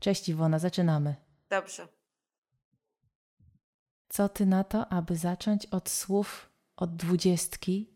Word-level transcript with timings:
Cześć 0.00 0.28
Iwona, 0.28 0.58
zaczynamy. 0.58 1.14
Dobrze. 1.50 1.88
Co 4.08 4.28
ty 4.28 4.46
na 4.46 4.64
to, 4.64 4.88
aby 4.92 5.16
zacząć 5.16 5.66
od 5.66 5.88
słów 5.90 6.50
od 6.76 6.96
dwudziestki 6.96 7.90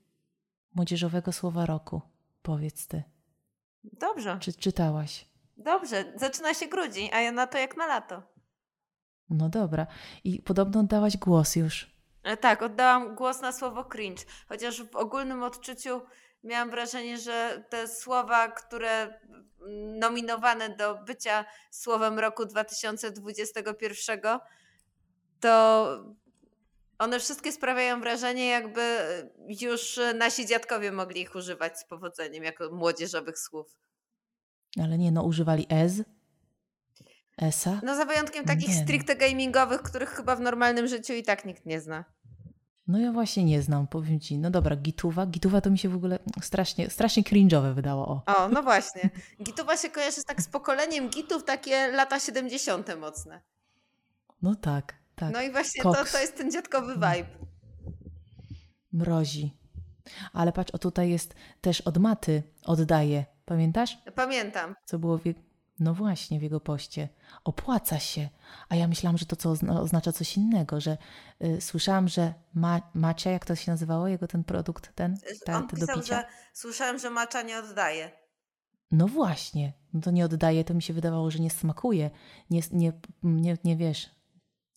młodzieżowego 0.74 1.32
słowa 1.32 1.66
roku? 1.66 2.00
Powiedz 2.42 2.86
ty. 2.86 3.02
Dobrze. 3.84 4.38
Czy 4.40 4.52
czytałaś? 4.52 5.28
Dobrze. 5.56 6.12
Zaczyna 6.16 6.54
się 6.54 6.66
grudzień, 6.66 7.10
a 7.12 7.20
ja 7.20 7.32
na 7.32 7.46
to 7.46 7.58
jak 7.58 7.76
na 7.76 7.86
lato. 7.86 8.22
No 9.30 9.48
dobra. 9.48 9.86
I 10.24 10.42
podobno 10.42 10.80
oddałaś 10.80 11.16
głos 11.16 11.56
już. 11.56 11.94
E, 12.22 12.36
Tak, 12.36 12.62
oddałam 12.62 13.14
głos 13.14 13.40
na 13.40 13.52
słowo 13.52 13.84
cringe, 13.84 14.24
chociaż 14.48 14.82
w 14.82 14.96
ogólnym 14.96 15.42
odczuciu 15.42 16.00
miałam 16.44 16.70
wrażenie, 16.70 17.18
że 17.18 17.64
te 17.68 17.88
słowa, 17.88 18.48
które 18.48 19.20
nominowane 19.98 20.76
do 20.76 20.94
bycia 20.94 21.44
słowem 21.70 22.18
roku 22.18 22.46
2021, 22.46 24.20
to 25.40 26.14
one 26.98 27.20
wszystkie 27.20 27.52
sprawiają 27.52 28.00
wrażenie, 28.00 28.46
jakby 28.46 28.98
już 29.60 30.00
nasi 30.14 30.46
dziadkowie 30.46 30.92
mogli 30.92 31.20
ich 31.20 31.34
używać 31.34 31.78
z 31.78 31.84
powodzeniem 31.84 32.44
jako 32.44 32.70
młodzieżowych 32.70 33.38
słów. 33.38 33.76
Ale 34.82 34.98
nie, 34.98 35.12
no 35.12 35.22
używali 35.22 35.66
ez, 35.70 36.02
esa. 37.38 37.80
No 37.82 37.96
za 37.96 38.04
wyjątkiem 38.04 38.44
takich 38.44 38.68
Nie 38.68 38.82
stricte 38.82 39.16
gamingowych, 39.16 39.82
których 39.82 40.10
chyba 40.10 40.36
w 40.36 40.40
normalnym 40.40 40.86
życiu 40.86 41.12
i 41.12 41.22
tak 41.22 41.44
nikt 41.44 41.66
nie 41.66 41.80
zna. 41.80 42.04
No 42.86 42.98
ja 42.98 43.12
właśnie 43.12 43.44
nie 43.44 43.62
znam, 43.62 43.86
powiem 43.86 44.20
ci. 44.20 44.38
No 44.38 44.50
dobra, 44.50 44.76
gituwa. 44.76 45.26
Gituwa 45.26 45.60
to 45.60 45.70
mi 45.70 45.78
się 45.78 45.88
w 45.88 45.94
ogóle 45.94 46.18
strasznie, 46.42 46.90
strasznie 46.90 47.22
cringe'owe 47.22 47.74
wydało. 47.74 48.06
O. 48.06 48.36
O, 48.36 48.48
no 48.48 48.62
właśnie. 48.62 49.10
Gituwa 49.42 49.76
się 49.76 49.90
kojarzy 49.90 50.24
tak 50.26 50.42
z 50.42 50.48
pokoleniem 50.48 51.08
gitów, 51.10 51.44
takie 51.44 51.88
lata 51.88 52.20
70. 52.20 53.00
mocne. 53.00 53.40
No 54.42 54.54
tak, 54.54 54.94
tak. 55.14 55.32
No 55.32 55.42
i 55.42 55.52
właśnie 55.52 55.82
to, 55.82 55.94
to 56.12 56.20
jest 56.20 56.36
ten 56.36 56.50
dziadkowy 56.50 56.94
vibe. 56.94 57.26
Mrozi. 58.92 59.56
Ale 60.32 60.52
patrz, 60.52 60.70
o 60.74 60.78
tutaj 60.78 61.10
jest 61.10 61.34
też 61.60 61.80
od 61.80 61.98
maty 61.98 62.42
oddaje. 62.64 63.24
Pamiętasz? 63.44 63.98
Pamiętam. 64.14 64.74
Co 64.84 64.98
było 64.98 65.18
w... 65.18 65.22
No 65.78 65.94
właśnie, 65.94 66.38
w 66.38 66.42
jego 66.42 66.60
poście. 66.60 67.08
Opłaca 67.44 67.98
się. 67.98 68.28
A 68.68 68.76
ja 68.76 68.88
myślałam, 68.88 69.18
że 69.18 69.26
to 69.26 69.36
co 69.36 69.50
ozna- 69.50 69.80
oznacza 69.80 70.12
coś 70.12 70.36
innego, 70.36 70.80
że 70.80 70.96
y, 71.44 71.60
słyszałam, 71.60 72.08
że 72.08 72.34
ma, 72.54 72.80
Macia, 72.94 73.30
jak 73.30 73.44
to 73.44 73.56
się 73.56 73.72
nazywało, 73.72 74.08
jego 74.08 74.26
ten 74.28 74.44
produkt, 74.44 74.94
ten, 74.94 75.16
ta, 75.44 75.56
On 75.56 75.68
pisał, 75.68 75.96
picia? 76.00 76.16
że 76.20 76.24
słyszałem, 76.52 76.98
że 76.98 77.10
macza 77.10 77.42
nie 77.42 77.58
oddaje. 77.58 78.10
No 78.90 79.08
właśnie. 79.08 79.72
No 79.92 80.00
to 80.00 80.10
nie 80.10 80.24
oddaje, 80.24 80.64
to 80.64 80.74
mi 80.74 80.82
się 80.82 80.92
wydawało, 80.92 81.30
że 81.30 81.38
nie 81.38 81.50
smakuje. 81.50 82.10
Nie, 82.50 82.60
nie, 82.72 82.92
nie, 83.22 83.56
nie 83.64 83.76
wiesz, 83.76 84.10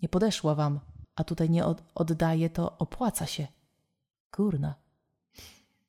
nie 0.02 0.10
podeszła 0.10 0.56
wam. 0.56 0.80
A 1.16 1.24
tutaj 1.24 1.50
nie 1.50 1.66
od, 1.66 1.84
oddaje, 1.96 2.50
to 2.50 2.78
opłaca 2.78 3.26
się. 3.26 3.48
Kurna. 4.32 4.76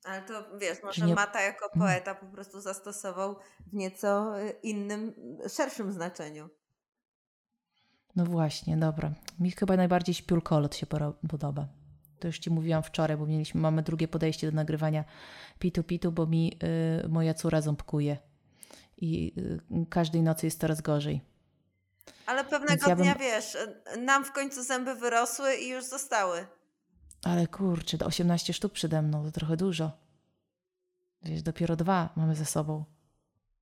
Ale 0.03 0.21
to 0.21 0.57
wiesz, 0.57 0.83
może 0.83 1.05
nie- 1.05 1.15
Mata 1.15 1.41
jako 1.41 1.69
poeta 1.79 2.15
po 2.15 2.25
prostu 2.25 2.61
zastosował 2.61 3.35
w 3.67 3.73
nieco 3.73 4.39
y, 4.41 4.49
innym, 4.63 5.13
szerszym 5.49 5.91
znaczeniu. 5.93 6.49
No 8.15 8.25
właśnie, 8.25 8.77
dobra. 8.77 9.11
Mi 9.39 9.51
chyba 9.51 9.75
najbardziej 9.77 10.15
śpiulkolot 10.15 10.75
się 10.75 10.85
podoba. 11.29 11.67
To 12.19 12.27
już 12.27 12.39
Ci 12.39 12.49
mówiłam 12.49 12.83
wczoraj, 12.83 13.17
bo 13.17 13.25
mieliśmy, 13.25 13.61
mamy 13.61 13.81
drugie 13.83 14.07
podejście 14.07 14.47
do 14.51 14.55
nagrywania 14.55 15.03
pitu 15.59 15.83
pitu, 15.83 16.11
bo 16.11 16.25
mi 16.27 16.59
y, 17.05 17.09
moja 17.09 17.33
córa 17.33 17.61
ząbkuje. 17.61 18.17
I 18.97 19.33
y, 19.71 19.85
każdej 19.89 20.21
nocy 20.23 20.47
jest 20.47 20.59
coraz 20.59 20.81
gorzej. 20.81 21.21
Ale 22.25 22.43
pewnego 22.45 22.89
ja 22.89 22.95
bym- 22.95 23.05
dnia, 23.05 23.15
wiesz, 23.15 23.55
y, 23.55 23.97
nam 23.97 24.25
w 24.25 24.31
końcu 24.31 24.63
zęby 24.63 24.95
wyrosły 24.95 25.55
i 25.55 25.69
już 25.69 25.83
zostały. 25.85 26.45
Ale 27.23 27.47
kurczę, 27.47 27.97
do 27.97 28.05
18 28.05 28.53
sztuk 28.53 28.73
przede 28.73 29.01
mną, 29.01 29.25
to 29.25 29.31
trochę 29.31 29.57
dużo. 29.57 29.91
Wiesz, 31.21 31.41
dopiero 31.41 31.75
dwa 31.75 32.09
mamy 32.15 32.35
ze 32.35 32.45
sobą. 32.45 32.83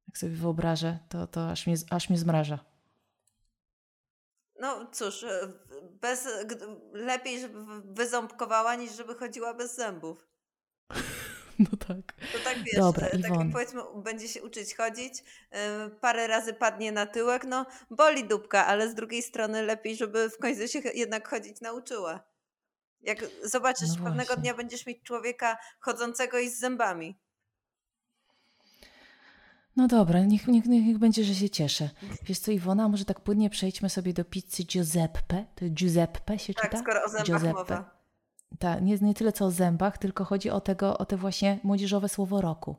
Jak 0.07 0.17
sobie 0.17 0.31
wyobrażę, 0.31 0.99
to, 1.09 1.27
to 1.27 1.51
aż, 1.51 1.67
mnie, 1.67 1.75
aż 1.89 2.09
mnie 2.09 2.19
zmraża. 2.19 2.59
No 4.59 4.87
cóż, 4.91 5.23
y, 5.23 5.27
bez, 6.01 6.27
lepiej, 6.93 7.39
żeby 7.39 7.59
wyząbkowała, 7.93 8.75
niż 8.75 8.95
żeby 8.95 9.15
chodziła 9.15 9.53
bez 9.53 9.75
zębów. 9.75 10.27
No 11.59 11.77
tak. 11.87 12.13
To 12.33 12.39
tak 12.43 12.57
wiesz, 12.63 12.75
Dobra, 12.75 13.07
e, 13.07 13.09
tak 13.09 13.19
Iwon. 13.19 13.39
jak 13.39 13.51
powiedzmy, 13.51 13.81
będzie 13.95 14.27
się 14.27 14.43
uczyć 14.43 14.75
chodzić, 14.75 15.23
e, 15.51 15.89
parę 15.89 16.27
razy 16.27 16.53
padnie 16.53 16.91
na 16.91 17.05
tyłek, 17.05 17.43
no 17.45 17.65
boli 17.91 18.27
dupka, 18.27 18.65
ale 18.65 18.89
z 18.89 18.95
drugiej 18.95 19.21
strony 19.21 19.63
lepiej, 19.63 19.95
żeby 19.95 20.29
w 20.29 20.37
końcu 20.37 20.67
się 20.67 20.79
jednak 20.93 21.27
chodzić 21.27 21.61
nauczyła. 21.61 22.26
Jak 23.07 23.25
zobaczysz, 23.43 23.89
No 23.97 24.03
pewnego 24.03 24.35
dnia 24.35 24.53
będziesz 24.53 24.85
mieć 24.85 25.03
człowieka 25.03 25.57
chodzącego 25.79 26.39
i 26.39 26.49
z 26.49 26.59
zębami. 26.59 27.17
No 29.75 29.87
dobra, 29.87 30.19
niech, 30.25 30.47
niech, 30.47 30.65
niech 30.65 30.97
będzie, 30.97 31.23
że 31.23 31.35
się 31.35 31.49
cieszę. 31.49 31.89
Wiesz 32.23 32.39
co, 32.39 32.51
Iwona, 32.51 32.89
może 32.89 33.05
tak 33.05 33.19
płynnie 33.19 33.49
przejdźmy 33.49 33.89
sobie 33.89 34.13
do 34.13 34.25
pizzy 34.25 34.63
Giuseppe. 34.63 35.45
To 35.55 35.65
Giuseppe 35.69 36.39
się 36.39 36.53
Tak, 36.53 36.65
czyta? 36.65 36.77
skoro 36.77 37.03
o 37.03 37.09
zębach 37.09 37.25
Giuseppe. 37.27 37.53
mowa. 37.53 37.97
Tak, 38.59 38.81
nie, 38.81 38.97
nie 39.01 39.13
tyle 39.13 39.31
co 39.31 39.45
o 39.45 39.51
zębach, 39.51 39.97
tylko 39.97 40.25
chodzi 40.25 40.49
o, 40.49 40.61
tego, 40.61 40.97
o 40.97 41.05
te 41.05 41.17
właśnie 41.17 41.59
młodzieżowe 41.63 42.09
słowo 42.09 42.41
roku. 42.41 42.75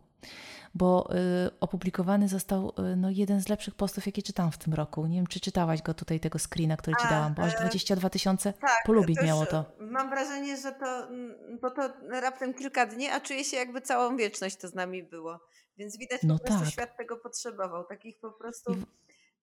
Bo 0.74 1.08
y, 1.46 1.60
opublikowany 1.60 2.28
został 2.28 2.72
y, 2.92 2.96
no, 2.96 3.10
jeden 3.10 3.40
z 3.40 3.48
lepszych 3.48 3.74
postów, 3.74 4.06
jakie 4.06 4.22
czytałam 4.22 4.52
w 4.52 4.58
tym 4.58 4.74
roku. 4.74 5.06
Nie 5.06 5.16
wiem, 5.16 5.26
czy 5.26 5.40
czytałaś 5.40 5.82
go 5.82 5.94
tutaj, 5.94 6.20
tego 6.20 6.38
screena, 6.38 6.76
który 6.76 6.96
ci 6.96 7.06
A, 7.06 7.10
dałam, 7.10 7.34
bo 7.34 7.42
aż 7.42 7.54
e, 7.54 7.58
22 7.58 8.10
tysiące 8.10 8.52
Tak, 8.52 8.82
polubień 8.86 9.16
to 9.16 9.22
miało 9.24 9.46
to. 9.46 9.64
Mam 9.80 10.10
wrażenie, 10.10 10.56
że 10.56 10.72
to, 10.72 11.06
mm, 11.06 11.58
bo 11.62 11.70
to 11.70 11.92
raptem 12.08 12.54
kilka 12.54 12.86
dni, 12.86 13.08
a 13.08 13.20
czuję 13.20 13.44
się 13.44 13.56
jakby 13.56 13.80
całą 13.80 14.16
wieczność 14.16 14.56
to 14.56 14.68
z 14.68 14.74
nami 14.74 15.02
było. 15.02 15.40
Więc 15.76 15.98
widać 15.98 16.20
No 16.22 16.38
po 16.38 16.44
prostu 16.44 16.64
tak. 16.64 16.72
świat 16.72 16.96
tego 16.96 17.16
potrzebował. 17.16 17.84
Takich 17.84 18.20
po 18.20 18.32
prostu 18.32 18.72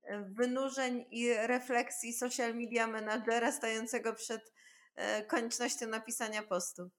e, 0.03 0.21
wynurzeń 0.21 1.05
i 1.11 1.33
refleksji 1.33 2.13
social 2.13 2.55
media 2.55 2.87
menadżera 2.87 3.51
stającego 3.51 4.13
przed 4.13 4.53
e, 4.95 5.23
koniecznością 5.23 5.87
napisania 5.87 6.43
postu. 6.43 6.89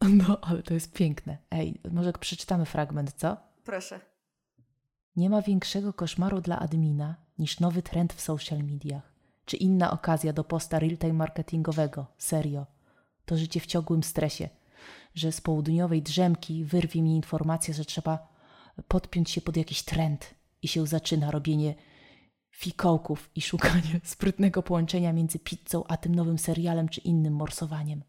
No, 0.26 0.38
ale 0.42 0.62
to 0.62 0.74
jest 0.74 0.92
piękne. 0.92 1.38
Ej, 1.50 1.80
może 1.92 2.12
przeczytamy 2.12 2.64
fragment, 2.64 3.12
co? 3.12 3.36
Proszę. 3.64 4.00
Nie 5.16 5.30
ma 5.30 5.42
większego 5.42 5.92
koszmaru 5.92 6.40
dla 6.40 6.58
admina 6.58 7.16
niż 7.38 7.60
nowy 7.60 7.82
trend 7.82 8.12
w 8.12 8.20
social 8.20 8.58
mediach, 8.58 9.12
czy 9.44 9.56
inna 9.56 9.90
okazja 9.90 10.32
do 10.32 10.44
posta 10.44 10.78
real-time 10.78 11.12
marketingowego. 11.12 12.06
Serio. 12.18 12.66
To 13.24 13.36
życie 13.36 13.60
w 13.60 13.66
ciągłym 13.66 14.02
stresie, 14.02 14.48
że 15.14 15.32
z 15.32 15.40
południowej 15.40 16.02
drzemki 16.02 16.64
wyrwie 16.64 17.02
mi 17.02 17.16
informacja, 17.16 17.74
że 17.74 17.84
trzeba 17.84 18.28
podpiąć 18.88 19.30
się 19.30 19.40
pod 19.40 19.56
jakiś 19.56 19.82
trend 19.82 20.34
i 20.62 20.68
się 20.68 20.86
zaczyna 20.86 21.30
robienie 21.30 21.74
fikołków 22.50 23.30
i 23.34 23.42
szukanie 23.42 24.00
sprytnego 24.14 24.62
połączenia 24.62 25.12
między 25.12 25.38
pizzą 25.38 25.84
a 25.88 25.96
tym 25.96 26.14
nowym 26.14 26.38
serialem 26.38 26.88
czy 26.88 27.00
innym 27.00 27.34
morsowaniem. 27.34 28.02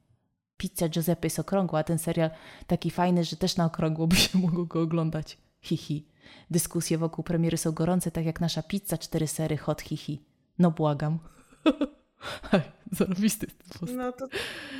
Pizza 0.57 0.89
Giuseppe 0.89 1.25
jest 1.25 1.39
okrągła, 1.39 1.79
a 1.79 1.83
ten 1.83 1.99
serial 1.99 2.29
taki 2.67 2.91
fajny, 2.91 3.23
że 3.23 3.35
też 3.35 3.57
na 3.57 3.65
okrągło 3.65 4.07
by 4.07 4.15
się 4.15 4.37
mogło 4.37 4.65
go 4.65 4.81
oglądać. 4.81 5.37
Hihi. 5.61 6.07
Dyskusje 6.51 6.97
wokół 6.97 7.23
premiery 7.23 7.57
są 7.57 7.71
gorące, 7.71 8.11
tak 8.11 8.25
jak 8.25 8.41
nasza 8.41 8.63
pizza 8.63 8.97
cztery 8.97 9.27
sery 9.27 9.57
hot 9.57 9.81
hihi. 9.81 10.25
No 10.59 10.71
błagam. 10.71 11.19
Zarobisty 12.91 13.45
jest 13.45 13.57
ten 13.57 13.79
post. 13.79 13.93
No 13.95 14.11
to, 14.11 14.27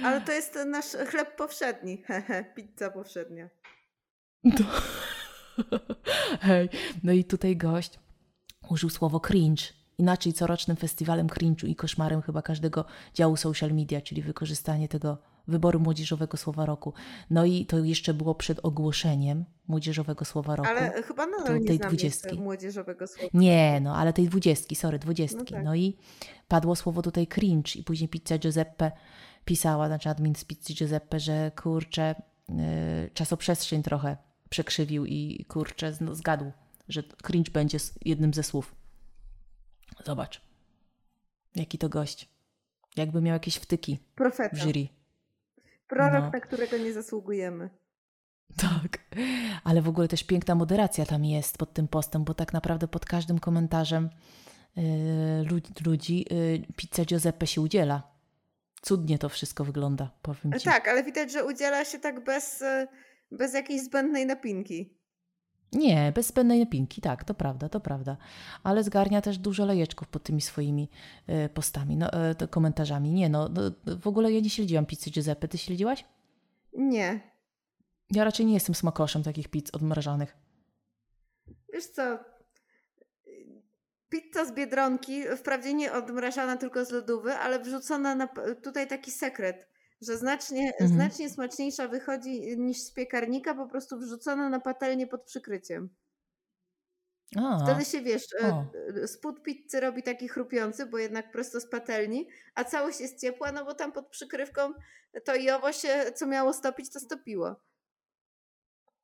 ale 0.04 0.22
to 0.22 0.32
jest 0.32 0.58
nasz 0.66 0.86
chleb 0.86 1.36
powszedni. 1.36 1.98
Hehe, 2.08 2.46
Pizza 2.56 2.92
powszednia. 2.92 3.50
To... 4.58 4.64
Hej, 6.48 6.70
no 7.04 7.12
i 7.12 7.24
tutaj 7.24 7.58
gość 7.58 8.00
użył 8.70 8.90
słowo 8.90 9.20
cringe. 9.20 9.64
Inaczej 9.98 10.34
corocznym 10.34 10.78
festiwalem 10.78 11.28
cringe'u 11.28 11.68
i 11.68 11.76
koszmarem 11.76 12.22
chyba 12.22 12.42
każdego 12.42 12.86
działu 13.14 13.38
social 13.38 13.72
media, 13.74 14.02
czyli 14.02 14.22
wykorzystanie 14.22 14.88
tego 14.88 15.18
wyboru 15.48 15.80
młodzieżowego 15.80 16.38
słowa 16.38 16.66
roku. 16.66 16.94
No 17.30 17.46
i 17.46 17.66
to 17.66 17.80
jeszcze 17.84 18.14
było 18.14 18.36
przed 18.36 18.60
ogłoszeniem 18.64 19.46
młodzieżowego 19.68 20.26
słowa 20.26 20.56
roku. 20.56 20.70
Ale 20.70 21.04
chyba 21.04 21.26
nadal 21.28 21.60
nie 21.60 21.68
tej 21.68 21.78
znam 21.78 21.90
dwudziestki. 21.90 22.40
młodzieżowego 22.40 23.08
słowa. 23.08 23.30
Nie, 23.34 23.80
no 23.82 23.96
ale 23.96 24.14
tej 24.14 24.28
dwudziestki, 24.28 24.76
sorry, 24.76 25.00
dwudziestki. 25.00 25.54
No 25.54 25.60
No, 25.64 25.70
tak. 25.72 25.80
i 25.80 25.98
padło 26.48 26.76
słowo 26.76 27.02
tutaj 27.02 27.28
cringe 27.28 27.76
i 27.76 27.84
później 27.84 28.10
pizza 28.10 28.38
Giuseppe 28.38 28.92
pisała, 29.46 29.88
znaczy 29.88 30.10
admin 30.10 30.36
z 30.36 30.46
pizzy 30.46 30.74
Giuseppe, 30.74 31.20
że 31.20 31.52
kurczę, 31.62 32.16
yy, 32.50 32.56
czasoprzestrzeń 33.14 33.84
trochę 33.84 34.18
przekrzywił 34.50 35.06
i 35.06 35.46
kurczę, 35.50 35.94
z- 35.94 36.18
zgadł, 36.18 36.52
że 36.90 37.04
cringe 37.04 37.52
będzie 37.52 37.78
jednym 38.06 38.34
ze 38.34 38.44
słów. 38.44 38.76
Zobacz, 40.06 40.42
jaki 41.56 41.78
to 41.78 41.90
gość. 41.90 42.30
Jakby 42.96 43.22
miał 43.22 43.34
jakieś 43.34 43.56
wtyki 43.56 44.00
w 44.12 44.16
Profeta. 44.16 44.58
jury. 44.58 44.88
Prorok, 45.88 46.24
No. 46.24 46.30
na 46.34 46.40
którego 46.40 46.78
nie 46.78 46.94
zasługujemy. 46.94 47.70
Tak, 48.58 49.00
ale 49.64 49.82
w 49.82 49.90
ogóle 49.90 50.08
też 50.08 50.24
piękna 50.24 50.56
moderacja 50.56 51.06
tam 51.06 51.26
jest 51.26 51.58
pod 51.58 51.74
tym 51.74 51.88
postem, 51.88 52.24
bo 52.24 52.34
tak 52.34 52.54
naprawdę 52.54 52.88
pod 52.88 53.06
każdym 53.06 53.40
komentarzem 53.40 54.10
y, 54.78 54.82
ludzi 55.86 56.26
y, 56.32 56.64
pizza 56.76 57.06
Giuseppe 57.06 57.48
się 57.48 57.62
udziela. 57.62 58.04
Cudnie 58.82 59.18
to 59.20 59.30
wszystko 59.30 59.64
wygląda, 59.66 60.12
powiem 60.22 60.60
ci. 60.60 60.66
Tak, 60.66 60.88
ale 60.88 61.04
widać, 61.04 61.32
że 61.32 61.46
udziela 61.46 61.86
się 61.86 62.00
tak 62.00 62.24
bez, 62.24 62.64
bez 63.32 63.54
jakiejś 63.54 63.82
zbędnej 63.82 64.26
napinki. 64.26 64.94
Nie, 65.74 66.12
bez 66.16 66.28
zbędnej 66.28 66.60
napinki, 66.60 67.02
tak, 67.02 67.24
to 67.24 67.34
prawda, 67.34 67.70
to 67.70 67.80
prawda. 67.80 68.18
Ale 68.64 68.84
zgarnia 68.84 69.22
też 69.22 69.38
dużo 69.38 69.66
lejeczków 69.66 70.08
pod 70.08 70.24
tymi 70.24 70.42
swoimi 70.42 70.90
y, 71.30 71.50
postami, 71.50 71.98
no, 71.98 72.10
y, 72.44 72.48
komentarzami. 72.48 73.12
Nie, 73.12 73.30
no, 73.30 73.50
no, 73.50 73.62
w 74.00 74.08
ogóle 74.08 74.32
ja 74.32 74.40
nie 74.40 74.50
śledziłam 74.50 74.86
pizzy 74.86 75.12
Giuseppe. 75.12 75.48
Ty 75.48 75.58
śledziłaś? 75.58 76.06
Nie. 76.74 77.20
Ja 78.12 78.24
raczej 78.24 78.46
nie 78.46 78.54
jestem 78.54 78.76
smakoszem 78.76 79.24
takich 79.24 79.48
pizz 79.48 79.70
odmrażanych. 79.74 80.38
Wiesz 81.74 81.86
co, 81.86 82.20
pizza 84.10 84.46
z 84.46 84.52
Biedronki, 84.52 85.24
wprawdzie 85.38 85.74
nie 85.74 85.94
odmrażana 85.94 86.58
tylko 86.58 86.86
z 86.86 86.92
lodówy, 86.92 87.34
ale 87.34 87.60
wrzucona 87.60 88.16
na, 88.16 88.28
tutaj 88.64 88.88
taki 88.88 89.12
sekret, 89.12 89.68
że 90.02 90.18
znacznie, 90.18 90.68
mhm. 90.68 90.90
znacznie 90.90 91.30
smaczniejsza 91.30 91.88
wychodzi 91.88 92.58
niż 92.58 92.78
z 92.78 92.94
piekarnika, 92.94 93.56
po 93.56 93.68
prostu 93.68 94.00
wrzucona 94.00 94.50
na 94.50 94.60
patelnię 94.60 95.08
pod 95.08 95.24
przykryciem. 95.24 95.90
A, 97.38 97.60
Wtedy 97.64 97.86
się 97.86 98.02
wiesz, 98.02 98.26
e, 98.44 98.54
o. 98.54 98.66
spód 99.08 99.44
pizzy 99.44 99.80
robi 99.80 100.04
taki 100.04 100.28
chrupiący, 100.28 100.86
bo 100.86 100.98
jednak 100.98 101.32
prosto 101.32 101.60
z 101.60 101.70
patelni, 101.70 102.28
a 102.56 102.64
całość 102.64 103.02
jest 103.02 103.22
ciepła, 103.22 103.52
no 103.52 103.66
bo 103.66 103.74
tam 103.74 103.92
pod 103.92 104.08
przykrywką 104.08 104.74
to 105.24 105.36
i 105.36 105.50
owo 105.50 105.72
się, 105.72 106.06
co 106.16 106.26
miało 106.26 106.54
stopić, 106.54 106.94
to 106.94 107.00
stopiło. 107.00 107.56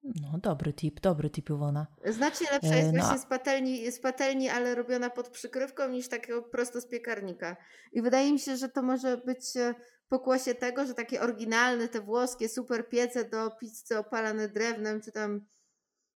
No, 0.04 0.38
dobry 0.38 0.74
tip, 0.74 1.00
dobry 1.00 1.30
tip 1.30 1.50
Iwona. 1.50 1.88
Znacznie 2.06 2.48
lepsza 2.52 2.76
jest 2.76 2.90
e, 2.90 2.92
no, 2.92 3.04
właśnie 3.04 3.20
z, 3.20 3.26
patelni, 3.26 3.92
z 3.92 4.00
patelni, 4.00 4.50
ale 4.50 4.76
robiona 4.76 5.10
pod 5.10 5.30
przykrywką 5.30 5.90
niż 5.90 6.08
takiego 6.08 6.42
prosto 6.44 6.82
z 6.82 6.88
piekarnika. 6.88 7.58
I 7.92 8.02
wydaje 8.02 8.32
mi 8.32 8.40
się, 8.40 8.58
że 8.58 8.70
to 8.70 8.82
może 8.82 9.18
być 9.18 9.58
e, 9.58 9.76
pokłosie 10.10 10.56
tego, 10.56 10.86
że 10.86 10.94
takie 10.94 11.22
oryginalne, 11.22 11.88
te 11.88 12.02
włoskie 12.02 12.50
super 12.50 12.90
piece 12.90 13.26
do 13.26 13.52
pizzy 13.52 13.98
opalane 13.98 14.50
drewnem, 14.50 15.02
czy 15.02 15.12
tam 15.12 15.46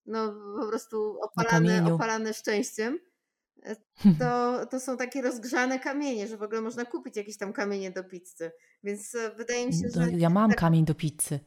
no 0.06 0.34
po 0.62 0.68
prostu 0.68 1.18
opalane, 1.22 1.94
opalane 1.94 2.34
szczęściem, 2.34 3.00
e, 3.64 3.76
to, 4.20 4.66
to 4.66 4.80
są 4.80 4.98
takie 4.98 5.22
rozgrzane 5.22 5.80
kamienie, 5.80 6.28
że 6.28 6.38
w 6.38 6.44
ogóle 6.44 6.62
można 6.62 6.86
kupić 6.86 7.18
jakieś 7.18 7.38
tam 7.38 7.54
kamienie 7.54 7.92
do 7.92 8.04
pizzy. 8.04 8.52
Więc 8.84 9.18
wydaje 9.38 9.68
mi 9.68 9.74
się, 9.74 9.90
że... 9.90 10.12
Ja 10.12 10.30
mam 10.30 10.50
tak... 10.50 10.60
kamień 10.60 10.86
do 10.86 10.96
pizzy 10.96 11.40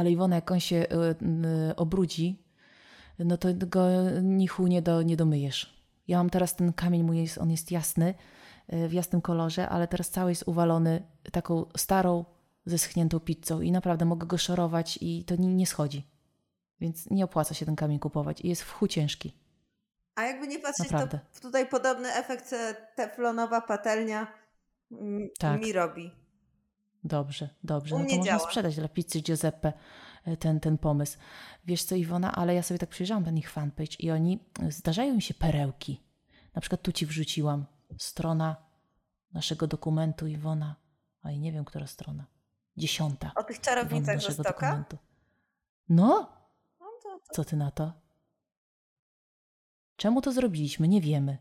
ale 0.00 0.10
Iwona 0.10 0.36
jak 0.36 0.50
on 0.50 0.60
się 0.60 0.76
y, 0.76 1.76
obrudzi, 1.76 2.42
no 3.18 3.36
to 3.36 3.48
go 3.54 3.86
nichu 4.22 4.66
nie, 4.66 4.82
do, 4.82 5.02
nie 5.02 5.16
domyjesz. 5.16 5.84
Ja 6.08 6.18
mam 6.18 6.30
teraz 6.30 6.56
ten 6.56 6.72
kamień, 6.72 7.02
mój 7.02 7.18
jest, 7.18 7.38
on 7.38 7.50
jest 7.50 7.70
jasny, 7.70 8.14
y, 8.72 8.88
w 8.88 8.92
jasnym 8.92 9.20
kolorze, 9.20 9.68
ale 9.68 9.88
teraz 9.88 10.10
cały 10.10 10.30
jest 10.30 10.48
uwalony 10.48 11.02
taką 11.32 11.64
starą, 11.76 12.24
zeschniętą 12.66 13.20
pizzą 13.20 13.60
i 13.60 13.72
naprawdę 13.72 14.04
mogę 14.04 14.26
go 14.26 14.38
szorować 14.38 14.98
i 15.00 15.24
to 15.24 15.36
nie, 15.36 15.54
nie 15.54 15.66
schodzi. 15.66 16.06
Więc 16.80 17.10
nie 17.10 17.24
opłaca 17.24 17.54
się 17.54 17.66
ten 17.66 17.76
kamień 17.76 17.98
kupować 17.98 18.40
i 18.40 18.48
jest 18.48 18.62
w 18.62 18.72
chu 18.72 18.88
ciężki. 18.88 19.36
A 20.14 20.22
jakby 20.22 20.48
nie 20.48 20.58
patrzeć, 20.58 20.90
naprawdę. 20.90 21.20
to 21.34 21.40
tutaj 21.40 21.68
podobny 21.68 22.14
efekt 22.14 22.54
teflonowa 22.94 23.60
patelnia 23.60 24.26
mm, 24.92 25.28
tak. 25.38 25.60
mi 25.60 25.72
robi. 25.72 26.19
Dobrze, 27.04 27.48
dobrze. 27.64 27.98
no 27.98 28.04
to 28.04 28.16
można 28.16 28.24
działa. 28.24 28.38
sprzedać 28.38 28.76
dla 28.76 28.88
pizzy 28.88 29.20
Giuseppe 29.20 29.72
e, 30.24 30.36
ten, 30.36 30.60
ten 30.60 30.78
pomysł. 30.78 31.18
Wiesz 31.64 31.84
co, 31.84 31.94
Iwona, 31.94 32.32
ale 32.32 32.54
ja 32.54 32.62
sobie 32.62 32.78
tak 32.78 32.88
przyjrzałam 32.88 33.24
ten 33.24 33.38
ich 33.38 33.50
fanpage 33.50 33.96
i 33.98 34.10
oni, 34.10 34.38
e, 34.62 34.72
zdarzają 34.72 35.14
mi 35.14 35.22
się 35.22 35.34
perełki. 35.34 36.00
Na 36.54 36.60
przykład 36.60 36.82
tu 36.82 36.92
ci 36.92 37.06
wrzuciłam 37.06 37.66
strona 37.98 38.56
naszego 39.32 39.66
dokumentu 39.66 40.26
Iwona, 40.26 40.76
a 41.22 41.30
i 41.30 41.38
nie 41.38 41.52
wiem, 41.52 41.64
która 41.64 41.86
strona. 41.86 42.26
Dziesiąta. 42.76 43.32
O 43.36 43.42
tych 43.44 43.60
czarownicach 43.60 44.20
ze 44.20 44.32
stoka? 44.32 44.52
Dokumentu. 44.52 44.98
No? 45.88 46.32
no 46.80 46.86
to, 47.02 47.20
to... 47.28 47.34
Co 47.34 47.44
ty 47.44 47.56
na 47.56 47.70
to? 47.70 47.92
Czemu 49.96 50.22
to 50.22 50.32
zrobiliśmy? 50.32 50.88
Nie 50.88 51.00
wiemy. 51.00 51.38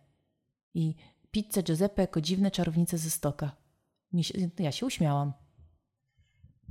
I 0.73 0.95
pizzę 1.31 1.63
Giuseppe 1.63 2.01
jako 2.01 2.21
dziwne 2.21 2.51
czarownice 2.51 2.97
ze 2.97 3.09
stoka. 3.09 3.51
Ja 4.59 4.71
się 4.71 4.85
uśmiałam 4.85 5.33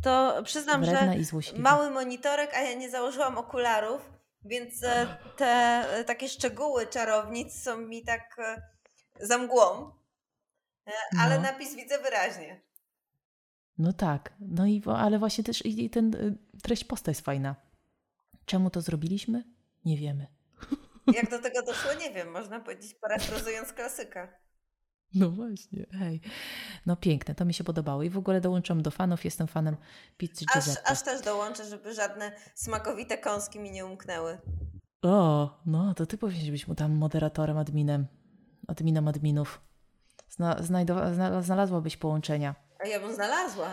to 0.02 0.42
przyznam, 0.44 0.84
że 0.84 1.14
mały 1.58 1.90
monitorek, 1.90 2.54
a 2.54 2.60
ja 2.60 2.74
nie 2.74 2.90
założyłam 2.90 3.38
okularów, 3.38 4.10
więc 4.44 4.82
e, 4.82 5.16
te 5.36 5.46
e, 5.46 6.04
takie 6.04 6.28
szczegóły 6.28 6.86
czarownic 6.86 7.62
są 7.62 7.76
mi 7.76 8.04
tak 8.04 8.36
e, 8.38 8.62
za 9.20 9.38
mgłą, 9.38 9.92
ale 11.20 11.36
no. 11.36 11.42
napis 11.42 11.74
widzę 11.74 11.98
wyraźnie. 11.98 12.60
No 13.78 13.92
tak, 13.92 14.34
no 14.40 14.66
i 14.66 14.82
ale 14.96 15.18
właśnie 15.18 15.44
też 15.44 15.66
i 15.66 15.90
ten 15.90 16.38
treść 16.62 16.84
posta 16.84 17.10
jest 17.10 17.20
fajna. 17.20 17.56
Czemu 18.46 18.70
to 18.70 18.80
zrobiliśmy? 18.80 19.44
Nie 19.84 19.96
wiemy. 19.96 20.26
Jak 21.06 21.30
do 21.30 21.38
tego 21.38 21.62
doszło, 21.62 21.94
nie 22.00 22.10
wiem. 22.10 22.30
Można 22.30 22.60
powiedzieć 22.60 22.94
parafrazując 22.94 23.72
klasyka. 23.72 24.28
No 25.14 25.30
właśnie, 25.30 25.86
hej. 25.98 26.20
No 26.86 26.96
piękne, 26.96 27.34
to 27.34 27.44
mi 27.44 27.54
się 27.54 27.64
podobało 27.64 28.02
i 28.02 28.10
w 28.10 28.18
ogóle 28.18 28.40
dołączam 28.40 28.82
do 28.82 28.90
fanów, 28.90 29.24
jestem 29.24 29.46
fanem 29.46 29.76
pizzy 30.16 30.44
aż, 30.54 30.64
aż 30.84 31.02
też 31.02 31.22
dołączę, 31.22 31.64
żeby 31.64 31.94
żadne 31.94 32.32
smakowite 32.54 33.18
kąski 33.18 33.60
mi 33.60 33.70
nie 33.70 33.86
umknęły. 33.86 34.38
O, 35.02 35.50
no 35.66 35.94
to 35.94 36.06
ty 36.06 36.18
powinieneś 36.18 36.50
być 36.50 36.68
mu 36.68 36.74
tam 36.74 36.92
moderatorem, 36.92 37.58
adminem, 37.58 38.06
adminem 38.66 39.08
adminów. 39.08 39.60
Zna, 40.28 40.62
znajdowa, 40.62 41.42
znalazłabyś 41.42 41.96
połączenia. 41.96 42.54
A 42.84 42.86
ja 42.86 43.00
bym 43.00 43.14
znalazła. 43.14 43.68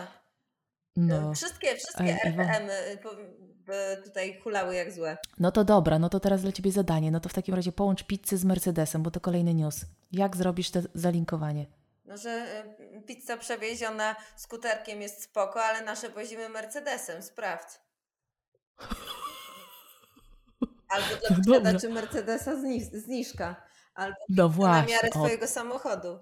No. 0.96 1.34
Wszystkie, 1.34 1.76
wszystkie 1.76 2.18
RPM 2.24 2.68
by 3.66 4.02
tutaj 4.04 4.40
hulały 4.40 4.74
jak 4.74 4.92
złe. 4.92 5.18
No 5.38 5.52
to 5.52 5.64
dobra, 5.64 5.98
no 5.98 6.08
to 6.08 6.20
teraz 6.20 6.42
dla 6.42 6.52
Ciebie 6.52 6.72
zadanie. 6.72 7.10
No 7.10 7.20
to 7.20 7.28
w 7.28 7.34
takim 7.34 7.54
razie 7.54 7.72
połącz 7.72 8.02
pizzę 8.02 8.36
z 8.36 8.44
Mercedesem, 8.44 9.02
bo 9.02 9.10
to 9.10 9.20
kolejny 9.20 9.54
news. 9.54 9.80
Jak 10.12 10.36
zrobisz 10.36 10.70
to 10.70 10.80
zalinkowanie? 10.94 11.66
No, 12.04 12.16
że 12.16 12.64
y, 12.96 13.02
pizza 13.02 13.36
przewieziona 13.36 14.16
skuterkiem 14.36 15.02
jest 15.02 15.22
spoko, 15.22 15.64
ale 15.64 15.84
nasze 15.84 16.08
wozimy 16.08 16.48
Mercedesem. 16.48 17.22
Sprawdź. 17.22 17.68
Albo 20.88 21.08
dla 21.42 21.60
posiadaczy 21.60 21.88
Mercedesa 21.88 22.52
zniżka. 22.92 23.56
Albo 23.94 24.16
no 24.28 24.48
na 24.58 24.86
miarę 24.86 25.10
Twojego 25.10 25.46
samochodu. 25.46 26.18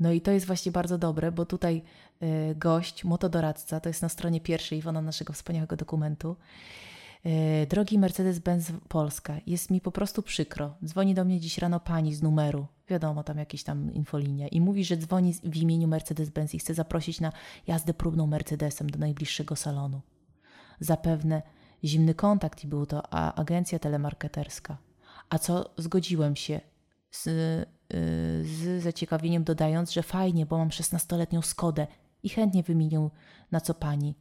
No 0.00 0.12
i 0.12 0.20
to 0.20 0.30
jest 0.30 0.46
właśnie 0.46 0.72
bardzo 0.72 0.98
dobre, 0.98 1.32
bo 1.32 1.46
tutaj 1.46 1.82
gość, 2.56 3.04
motodoradca, 3.04 3.80
to 3.80 3.88
jest 3.88 4.02
na 4.02 4.08
stronie 4.08 4.40
pierwszej 4.40 4.78
Iwona 4.78 5.02
naszego 5.02 5.32
wspaniałego 5.32 5.76
dokumentu. 5.76 6.36
Y, 7.26 7.66
drogi 7.66 7.98
Mercedes-Benz 7.98 8.72
Polska, 8.88 9.36
jest 9.46 9.70
mi 9.70 9.80
po 9.80 9.92
prostu 9.92 10.22
przykro. 10.22 10.74
Dzwoni 10.84 11.14
do 11.14 11.24
mnie 11.24 11.40
dziś 11.40 11.58
rano 11.58 11.80
pani 11.80 12.14
z 12.14 12.22
numeru, 12.22 12.66
wiadomo, 12.88 13.22
tam 13.22 13.38
jakieś 13.38 13.62
tam 13.62 13.94
infolinia, 13.94 14.48
i 14.48 14.60
mówi, 14.60 14.84
że 14.84 14.96
dzwoni 14.96 15.34
w 15.44 15.56
imieniu 15.56 15.88
Mercedes-Benz 15.88 16.54
i 16.54 16.58
chce 16.58 16.74
zaprosić 16.74 17.20
na 17.20 17.32
jazdę 17.66 17.94
próbną 17.94 18.26
Mercedesem 18.26 18.90
do 18.90 18.98
najbliższego 18.98 19.56
salonu. 19.56 20.00
Zapewne 20.80 21.42
zimny 21.84 22.14
kontakt 22.14 22.64
i 22.64 22.68
był 22.68 22.86
to 22.86 23.14
agencja 23.14 23.78
telemarketerska. 23.78 24.76
A 25.30 25.38
co 25.38 25.70
zgodziłem 25.76 26.36
się 26.36 26.60
z 27.10 27.28
z 28.42 28.82
zaciekawieniem 28.82 29.44
dodając, 29.44 29.92
że 29.92 30.02
fajnie, 30.02 30.46
bo 30.46 30.58
mam 30.58 30.68
16-letnią 30.68 31.42
Skodę 31.42 31.86
i 32.22 32.28
chętnie 32.28 32.62
wymienię 32.62 33.08
na 33.50 33.60
co 33.60 33.74
pani. 33.74 34.14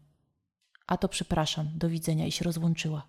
A 0.88 0.98
to 0.98 1.10
przepraszam, 1.10 1.70
do 1.76 1.90
widzenia 1.90 2.26
i 2.26 2.32
się 2.32 2.46
rozłączyła. 2.46 3.08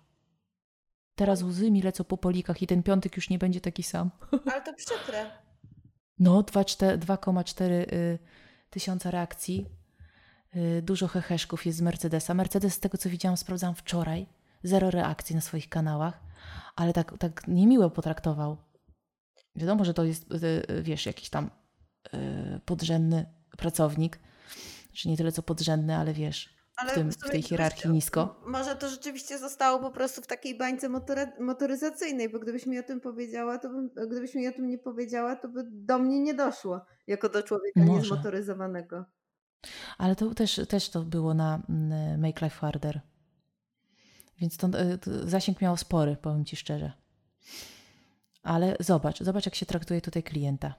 Teraz 1.15 1.41
łzy 1.41 1.71
mi 1.71 1.81
lecą 1.81 2.03
po 2.03 2.17
polikach 2.17 2.61
i 2.61 2.67
ten 2.67 2.83
piątek 2.83 3.15
już 3.15 3.29
nie 3.29 3.39
będzie 3.39 3.61
taki 3.61 3.83
sam. 3.83 4.11
Ale 4.51 4.61
to 4.61 4.73
przykre. 4.73 5.31
No, 6.19 6.41
2,4 6.41 7.63
y, 7.63 8.19
tysiąca 8.69 9.11
reakcji. 9.11 9.65
Y, 10.55 10.81
dużo 10.81 11.07
heheszków 11.07 11.65
jest 11.65 11.77
z 11.77 11.81
Mercedesa. 11.81 12.33
Mercedes, 12.33 12.73
z 12.73 12.79
tego 12.79 12.97
co 12.97 13.09
widziałam, 13.09 13.37
sprawdzałam 13.37 13.75
wczoraj, 13.75 14.25
zero 14.63 14.91
reakcji 14.91 15.35
na 15.35 15.41
swoich 15.41 15.69
kanałach, 15.69 16.23
ale 16.75 16.93
tak, 16.93 17.17
tak 17.17 17.47
niemiło 17.47 17.89
potraktował. 17.89 18.57
Wiadomo, 19.55 19.85
że 19.85 19.93
to 19.93 20.03
jest, 20.03 20.25
e, 20.31 20.81
wiesz, 20.81 21.05
jakiś 21.05 21.29
tam 21.29 21.49
podrzędny 22.65 23.25
pracownik, 23.57 24.19
czy 24.99 25.09
nie 25.09 25.17
tyle 25.17 25.31
co 25.31 25.43
podrzędny, 25.43 25.95
ale 25.95 26.13
wiesz, 26.13 26.49
ale 26.75 26.91
w, 26.91 26.95
tym, 26.95 27.11
w, 27.11 27.15
w 27.15 27.29
tej 27.29 27.41
hierarchii 27.41 27.89
nisko. 27.89 28.41
Może 28.47 28.75
to 28.75 28.89
rzeczywiście 28.89 29.39
zostało 29.39 29.79
po 29.79 29.91
prostu 29.91 30.21
w 30.21 30.27
takiej 30.27 30.57
bańce 30.57 30.89
motoryzacyjnej, 31.39 32.29
bo 32.29 32.39
gdybyś 32.39 32.65
mi 32.65 32.79
o 32.79 32.83
tym 32.83 33.01
powiedziała, 33.01 33.57
to 33.57 33.69
bym, 33.69 33.89
gdybyś 34.07 34.35
mi 34.35 34.47
o 34.47 34.51
tym 34.51 34.69
nie 34.69 34.77
powiedziała, 34.77 35.35
to 35.35 35.47
by 35.47 35.63
do 35.71 35.99
mnie 35.99 36.19
nie 36.19 36.33
doszło, 36.33 36.81
jako 37.07 37.29
do 37.29 37.43
człowieka 37.43 37.79
Może. 37.79 37.99
niezmotoryzowanego. 37.99 39.05
Ale 39.97 40.15
to 40.15 40.33
też, 40.35 40.61
też 40.69 40.89
to 40.89 41.01
było 41.01 41.33
na 41.33 41.61
mm, 41.69 42.21
Make 42.21 42.41
Life 42.41 42.55
Harder. 42.55 43.01
Więc 44.41 44.57
to, 44.57 44.69
to 45.01 45.27
zasięg 45.27 45.61
miał 45.61 45.77
spory, 45.77 46.15
powiem 46.15 46.45
Ci 46.45 46.55
szczerze. 46.55 46.91
Ale 48.43 48.75
zobacz, 48.79 49.19
zobacz, 49.23 49.45
jak 49.45 49.55
się 49.55 49.65
traktuje 49.65 50.01
tutaj 50.01 50.23
klienta. 50.23 50.73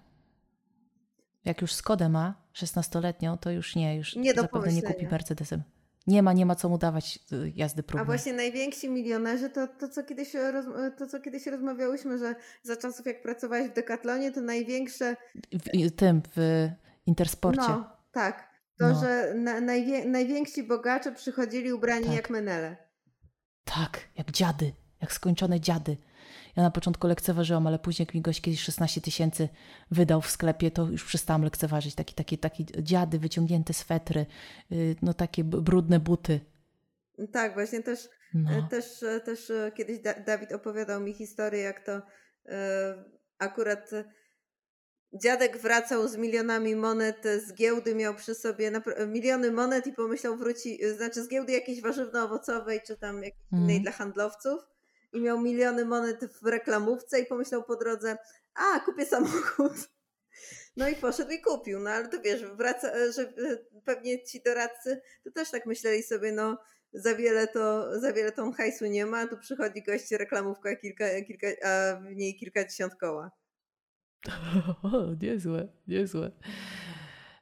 Jak 1.44 1.60
już 1.62 1.72
Skodę 1.72 2.08
ma, 2.08 2.34
16-letnią, 2.54 3.38
to 3.38 3.50
już 3.50 3.76
nie, 3.76 3.96
już 3.96 4.16
Nie 4.16 4.34
zapewne 4.34 4.72
nie 4.72 4.82
kupi. 4.82 5.06
Mercedesem. 5.06 5.62
Nie 6.06 6.22
ma, 6.22 6.32
nie 6.32 6.46
ma 6.46 6.54
co 6.54 6.68
mu 6.68 6.78
dawać 6.78 7.18
y, 7.32 7.52
jazdy 7.56 7.80
A 7.80 7.82
próbnej. 7.82 8.06
właśnie 8.06 8.32
najwięksi 8.32 8.90
milionerzy, 8.90 9.50
to, 9.50 9.68
to, 9.68 9.88
co 9.88 10.04
kiedyś, 10.04 10.34
roz, 10.34 10.66
to 10.98 11.06
co 11.06 11.20
kiedyś 11.20 11.46
rozmawiałyśmy, 11.46 12.18
że 12.18 12.34
za 12.62 12.76
czasów 12.76 13.06
jak 13.06 13.22
pracowałeś 13.22 13.70
w 13.70 13.74
Decathlonie, 13.74 14.32
to 14.32 14.40
największe 14.40 15.16
W, 15.52 15.90
tym, 15.90 16.22
w 16.36 16.68
Intersporcie. 17.06 17.62
No, 17.68 17.96
tak. 18.12 18.50
To, 18.78 18.88
No. 18.88 19.00
że 19.00 19.34
na, 19.36 19.60
najwię, 19.60 20.04
najwięksi 20.04 20.62
bogacze 20.62 21.12
przychodzili 21.12 21.72
ubrani 21.72 22.04
Tak. 22.06 22.14
jak 22.14 22.30
menele. 22.30 22.76
Tak, 23.64 24.00
jak 24.18 24.30
dziady, 24.30 24.72
jak 25.00 25.12
skończone 25.12 25.60
dziady. 25.60 25.96
Ja 26.56 26.62
na 26.62 26.70
początku 26.70 27.06
lekceważyłam, 27.06 27.66
ale 27.66 27.78
później 27.78 28.06
jak 28.06 28.14
mi 28.14 28.20
gość 28.20 28.40
kiedyś 28.40 28.60
16 28.62 29.00
tysięcy 29.00 29.48
wydał 29.90 30.20
w 30.20 30.30
sklepie, 30.30 30.70
to 30.70 30.86
już 30.86 31.04
przestałam 31.04 31.42
lekceważyć. 31.42 31.94
Taki, 31.94 32.14
taki, 32.14 32.38
taki 32.38 32.66
dziady, 32.78 33.18
wyciągnięte 33.18 33.72
swetry, 33.72 34.26
y, 34.72 34.96
no 35.02 35.14
takie 35.14 35.44
brudne 35.44 36.00
buty. 36.00 36.40
Tak, 37.32 37.54
właśnie 37.54 37.82
też, 37.82 38.08
No. 38.34 38.50
e, 38.50 38.62
też, 38.70 39.02
e, 39.02 39.20
też 39.20 39.50
e, 39.50 39.72
kiedyś 39.76 39.98
da 39.98 40.14
Dawid 40.14 40.52
opowiadał 40.52 41.00
mi 41.00 41.12
historię, 41.12 41.60
jak 41.62 41.84
to 41.86 42.02
akurat 43.38 43.90
dziadek 45.22 45.58
wracał 45.58 46.08
z 46.08 46.16
milionami 46.16 46.76
monet 46.76 47.24
z 47.46 47.54
giełdy, 47.54 47.94
miał 47.94 48.14
przy 48.14 48.34
sobie 48.34 48.72
miliony 49.06 49.52
monet 49.52 49.86
i 49.86 49.92
pomyślał 49.92 50.36
wróci, 50.36 50.78
znaczy 50.96 51.24
z 51.24 51.28
giełdy 51.28 51.52
jakiejś 51.52 51.82
warzywno-owocowej 51.82 52.80
czy 52.86 52.96
tam 52.96 53.16
jakiejś 53.22 53.52
innej 53.52 53.76
Mhm. 53.76 53.82
dla 53.82 53.92
handlowców 53.92 54.60
i 55.12 55.20
miał 55.20 55.40
miliony 55.40 55.84
monet 55.84 56.24
w 56.42 56.46
reklamówce 56.46 57.20
i 57.20 57.26
pomyślał 57.26 57.64
po 57.64 57.76
drodze, 57.76 58.16
a 58.54 58.80
kupię 58.80 59.06
samochód. 59.06 59.72
No 60.76 60.88
i 60.88 60.94
poszedł 60.94 61.30
i 61.30 61.40
kupił, 61.40 61.80
no 61.80 61.90
ale 61.90 62.08
to 62.08 62.20
wiesz, 62.20 62.44
wraca, 62.44 63.12
że 63.12 63.22
e, 63.22 63.56
pewnie 63.84 64.24
ci 64.24 64.42
doradcy 64.42 65.00
to 65.24 65.30
też 65.30 65.50
tak 65.50 65.66
myśleli 65.66 66.02
sobie, 66.02 66.32
no 66.32 66.58
za 66.92 67.14
wiele 67.14 67.48
to, 67.48 68.00
za 68.00 68.12
wiele 68.12 68.32
tą 68.32 68.52
hajsu 68.52 68.86
nie 68.86 69.06
ma, 69.06 69.26
tu 69.26 69.38
przychodzi 69.38 69.82
gość 69.82 70.10
reklamówka 70.10 70.76
kilka, 70.76 71.04
kilka, 71.26 71.46
a 71.68 71.96
w 71.96 72.16
niej 72.16 72.36
kilkadziesiąt 72.36 72.94
koła. 72.94 73.30
O, 74.82 75.14
niezłe, 75.22 75.68
niezłe. 75.88 76.30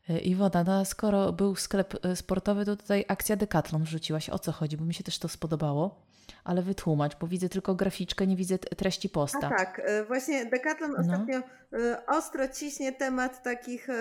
E, 0.09 0.19
Iwona, 0.19 0.65
no 0.65 0.85
skoro 0.85 1.33
był 1.33 1.57
sklep 1.57 2.05
e, 2.05 2.17
sportowy, 2.17 2.65
to 2.65 2.77
tutaj 2.77 3.05
akcja 3.09 3.37
Decathlon 3.37 3.85
wrzuciłaś. 3.85 4.31
O 4.31 4.39
co 4.39 4.53
chodzi? 4.53 4.77
Bo 4.77 4.85
mi 4.85 4.95
się 4.95 5.05
też 5.05 5.19
to 5.19 5.29
spodobało. 5.29 6.08
Ale 6.45 6.63
wytłumacz, 6.63 7.17
bo 7.17 7.27
widzę 7.27 7.49
tylko 7.49 7.75
graficzkę, 7.75 8.27
nie 8.27 8.37
widzę 8.37 8.59
treści 8.59 9.09
A 9.13 9.15
posta. 9.15 9.49
tak, 9.49 9.81
e, 9.85 10.05
właśnie 10.05 10.47
Decathlon 10.47 10.91
No. 10.93 10.99
ostatnio 11.01 11.37
e, 11.39 12.07
ostro 12.07 12.49
ciśnie 12.49 12.93
temat 12.93 13.43
takich, 13.43 13.91
e, 13.91 13.95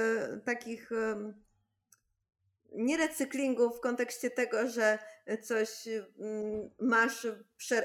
takich 0.46 0.90
nie 2.72 2.98
recyklingu 2.98 3.70
w 3.70 3.80
kontekście 3.80 4.30
tego, 4.32 4.68
że 4.68 5.00
coś 5.42 5.88
mm, 5.88 6.70
masz 6.80 7.28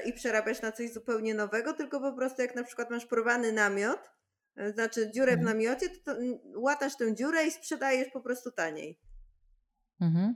i 0.05 0.13
przerabiasz 0.13 0.61
na 0.61 0.71
coś 0.71 0.93
zupełnie 0.93 1.33
nowego, 1.33 1.73
tylko 1.73 1.99
po 1.99 2.13
prostu 2.13 2.41
jak 2.41 2.55
na 2.55 2.63
przykład 2.63 2.89
masz 2.89 3.05
porwany 3.05 3.51
namiot, 3.51 3.99
znaczy 4.73 5.11
dziurę 5.11 5.31
w 5.31 5.39
Mhm. 5.39 5.57
namiocie, 5.57 5.89
to, 5.89 5.95
to 6.05 6.11
mm, 6.19 6.39
łatasz 6.55 6.97
tę 6.97 7.15
dziurę 7.15 7.47
i 7.47 7.51
sprzedajesz 7.51 8.09
po 8.13 8.21
prostu 8.21 8.51
taniej. 8.51 8.99
Mhm. 10.01 10.35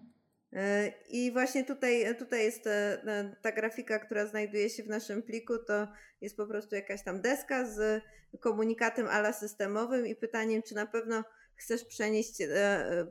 E, 0.57 0.93
I 1.09 1.31
właśnie 1.31 1.63
tutaj, 1.65 2.15
tutaj 2.19 2.43
jest 2.43 2.67
e, 2.67 3.03
e, 3.07 3.35
ta 3.41 3.51
grafika, 3.51 3.99
która 3.99 4.25
znajduje 4.25 4.69
się 4.69 4.83
w 4.83 4.87
naszym 4.87 5.23
pliku, 5.23 5.53
to 5.67 5.87
jest 6.21 6.37
po 6.37 6.47
prostu 6.47 6.75
jakaś 6.75 7.03
tam 7.03 7.21
deska 7.21 7.65
z 7.65 8.03
komunikatem 8.39 9.07
ala 9.07 9.33
systemowym 9.33 10.07
i 10.07 10.15
pytaniem, 10.15 10.61
czy 10.63 10.75
na 10.75 10.85
pewno 10.85 11.23
chcesz 11.55 11.85
przenieść 11.85 12.37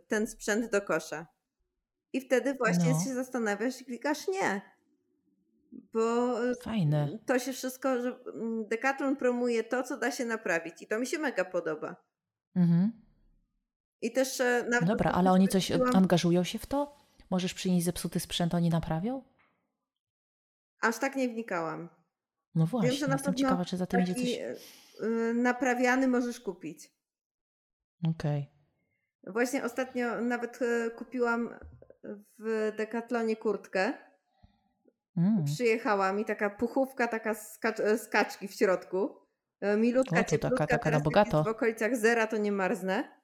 ten 0.08 0.26
sprzęt 0.26 0.70
do 0.72 0.82
kosza. 0.82 1.26
I 2.12 2.20
wtedy 2.20 2.54
właśnie 2.54 2.90
No. 2.90 3.00
się 3.04 3.14
zastanawiasz 3.14 3.80
i 3.80 3.84
klikasz 3.84 4.28
nie. 4.28 4.60
Bo 5.72 6.34
Fajne. 6.62 7.18
to 7.26 7.38
się 7.38 7.52
wszystko, 7.52 8.02
że 8.02 8.18
mm, 8.34 8.68
Decathlon 8.68 9.16
promuje 9.16 9.64
to, 9.64 9.82
co 9.82 9.96
da 9.96 10.10
się 10.10 10.24
naprawić 10.24 10.82
i 10.82 10.86
to 10.86 10.98
mi 10.98 11.06
się 11.06 11.18
mega 11.18 11.44
podoba. 11.44 11.96
Mhm. 12.56 12.92
I 14.00 14.12
też 14.12 14.38
nawet 14.70 14.88
Dobra, 14.88 15.10
ale 15.10 15.30
oni 15.30 15.48
coś 15.48 15.72
angażują 15.94 16.44
się 16.44 16.58
w 16.58 16.66
to? 16.66 17.05
Możesz 17.30 17.54
przynieść 17.54 17.84
zepsuty 17.84 18.20
sprzęt, 18.20 18.54
oni 18.54 18.70
naprawią? 18.70 19.22
Aż 20.80 20.98
tak 20.98 21.16
nie 21.16 21.28
wnikałam. 21.28 21.88
No 22.54 22.66
właśnie, 22.66 22.92
że 22.92 23.06
na 23.06 23.12
jestem 23.14 23.34
ciekawa, 23.34 23.64
czy 23.64 23.76
za 23.76 23.86
tym 23.86 24.00
idzie 24.00 24.14
coś... 24.14 24.24
y, 25.00 25.34
naprawiany 25.34 26.08
możesz 26.08 26.40
kupić. 26.40 26.90
Okej. 28.08 28.50
Właśnie 29.26 29.64
ostatnio 29.64 30.20
nawet 30.20 30.62
e, 30.62 30.90
kupiłam 30.90 31.54
w 32.38 32.72
Decathlonie 32.76 33.36
kurtkę. 33.36 33.92
Mm. 35.16 35.44
Przyjechała 35.44 36.12
mi 36.12 36.24
taka 36.24 36.50
puchówka, 36.50 37.08
taka 37.08 37.34
z, 37.34 37.58
kacz, 37.58 37.80
e, 37.80 37.98
z 37.98 38.08
kaczki 38.08 38.48
w 38.48 38.52
środku. 38.54 39.16
E, 39.60 39.76
Milutka, 39.76 40.20
O, 40.20 40.24
to 40.24 40.38
taka- 40.50 40.66
taka 40.66 40.90
na 40.90 41.00
bogato. 41.00 41.44
w 41.44 41.48
okolicach 41.48 41.96
zera, 41.96 42.26
to 42.26 42.36
nie 42.36 42.52
marznę. 42.52 43.15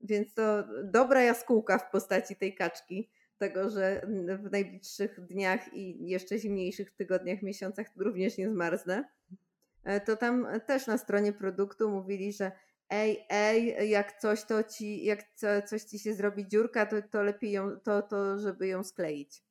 Więc 0.00 0.34
to 0.34 0.64
dobra 0.84 1.22
jaskółka 1.22 1.78
w 1.78 1.90
postaci 1.90 2.36
tej 2.36 2.54
kaczki. 2.54 3.10
Tego, 3.38 3.70
że 3.70 4.06
w 4.42 4.50
najbliższych 4.52 5.20
dniach 5.26 5.74
i 5.74 6.08
jeszcze 6.08 6.38
zimniejszych 6.38 6.90
tygodniach, 6.90 7.42
miesiącach 7.42 7.86
również 7.96 8.38
nie 8.38 8.50
zmarznę. 8.50 9.04
E, 9.84 10.00
To 10.00 10.16
tam 10.16 10.46
też 10.66 10.86
na 10.86 10.98
stronie 10.98 11.32
produktu 11.32 11.90
mówili, 11.90 12.32
że 12.32 12.52
ej, 12.90 13.26
ej, 13.30 13.90
jak 13.90 14.20
coś 14.20 14.44
to 14.44 14.62
ci, 14.64 15.04
jak 15.04 15.24
co, 15.34 15.46
coś 15.62 15.82
ci 15.82 15.98
się 15.98 16.14
zrobi 16.14 16.48
dziurka, 16.48 16.86
to, 16.86 16.96
to 17.10 17.22
lepiej 17.22 17.52
ją, 17.52 17.80
to, 17.80 18.02
to 18.02 18.38
żeby 18.38 18.66
ją 18.66 18.84
skleić. 18.84 19.42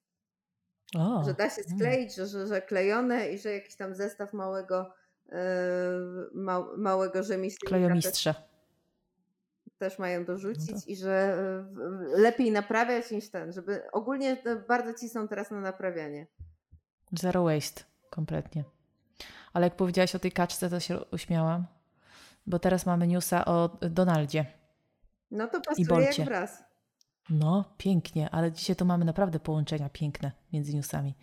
O, 0.96 1.24
Że 1.26 1.34
da 1.34 1.50
się 1.50 1.62
mm. 1.68 1.78
skleić, 1.78 2.16
że, 2.16 2.28
że, 2.28 2.48
że 2.48 2.62
klejone 2.62 3.30
i 3.30 3.40
że 3.40 3.52
jakiś 3.54 3.76
tam 3.76 3.96
zestaw 3.96 4.34
małego 4.34 4.94
e, 5.30 5.40
ma, 6.34 6.66
małego 6.78 7.24
rzemieślnika 7.24 7.76
też, 7.76 7.86
Klejomistrze. 7.86 8.34
Też 9.78 10.00
mają 10.00 10.26
dorzucić 10.26 10.72
No 10.72 10.82
i 10.88 10.96
że 10.96 11.38
lepiej 12.18 12.52
naprawiać 12.52 13.12
niż 13.12 13.30
ten, 13.30 13.54
żeby 13.54 13.92
ogólnie 13.92 14.38
bardzo 14.68 14.94
cisną 14.94 15.28
teraz 15.28 15.52
na 15.52 15.62
naprawianie. 15.62 16.28
Zero 17.14 17.44
waste, 17.44 17.84
kompletnie. 18.10 18.64
Ale 19.54 19.66
jak 19.66 19.76
powiedziałaś 19.76 20.16
o 20.16 20.20
tej 20.20 20.32
kaczce, 20.32 20.70
to 20.70 20.80
się 20.80 21.06
uśmiałam, 21.12 21.66
bo 22.48 22.60
teraz 22.60 22.86
mamy 22.86 23.08
newsa 23.08 23.46
o 23.46 23.70
Donaldzie. 23.82 24.46
No 25.32 25.48
to 25.48 25.62
pasuje 25.62 26.06
jak 26.06 26.28
wraz. 26.28 26.64
No, 27.30 27.76
pięknie, 27.78 28.30
ale 28.30 28.52
dzisiaj 28.52 28.76
to 28.76 28.86
mamy 28.86 29.06
naprawdę 29.06 29.40
połączenia 29.40 29.90
piękne 29.90 30.32
między 30.54 30.76
newsami. 30.76 31.16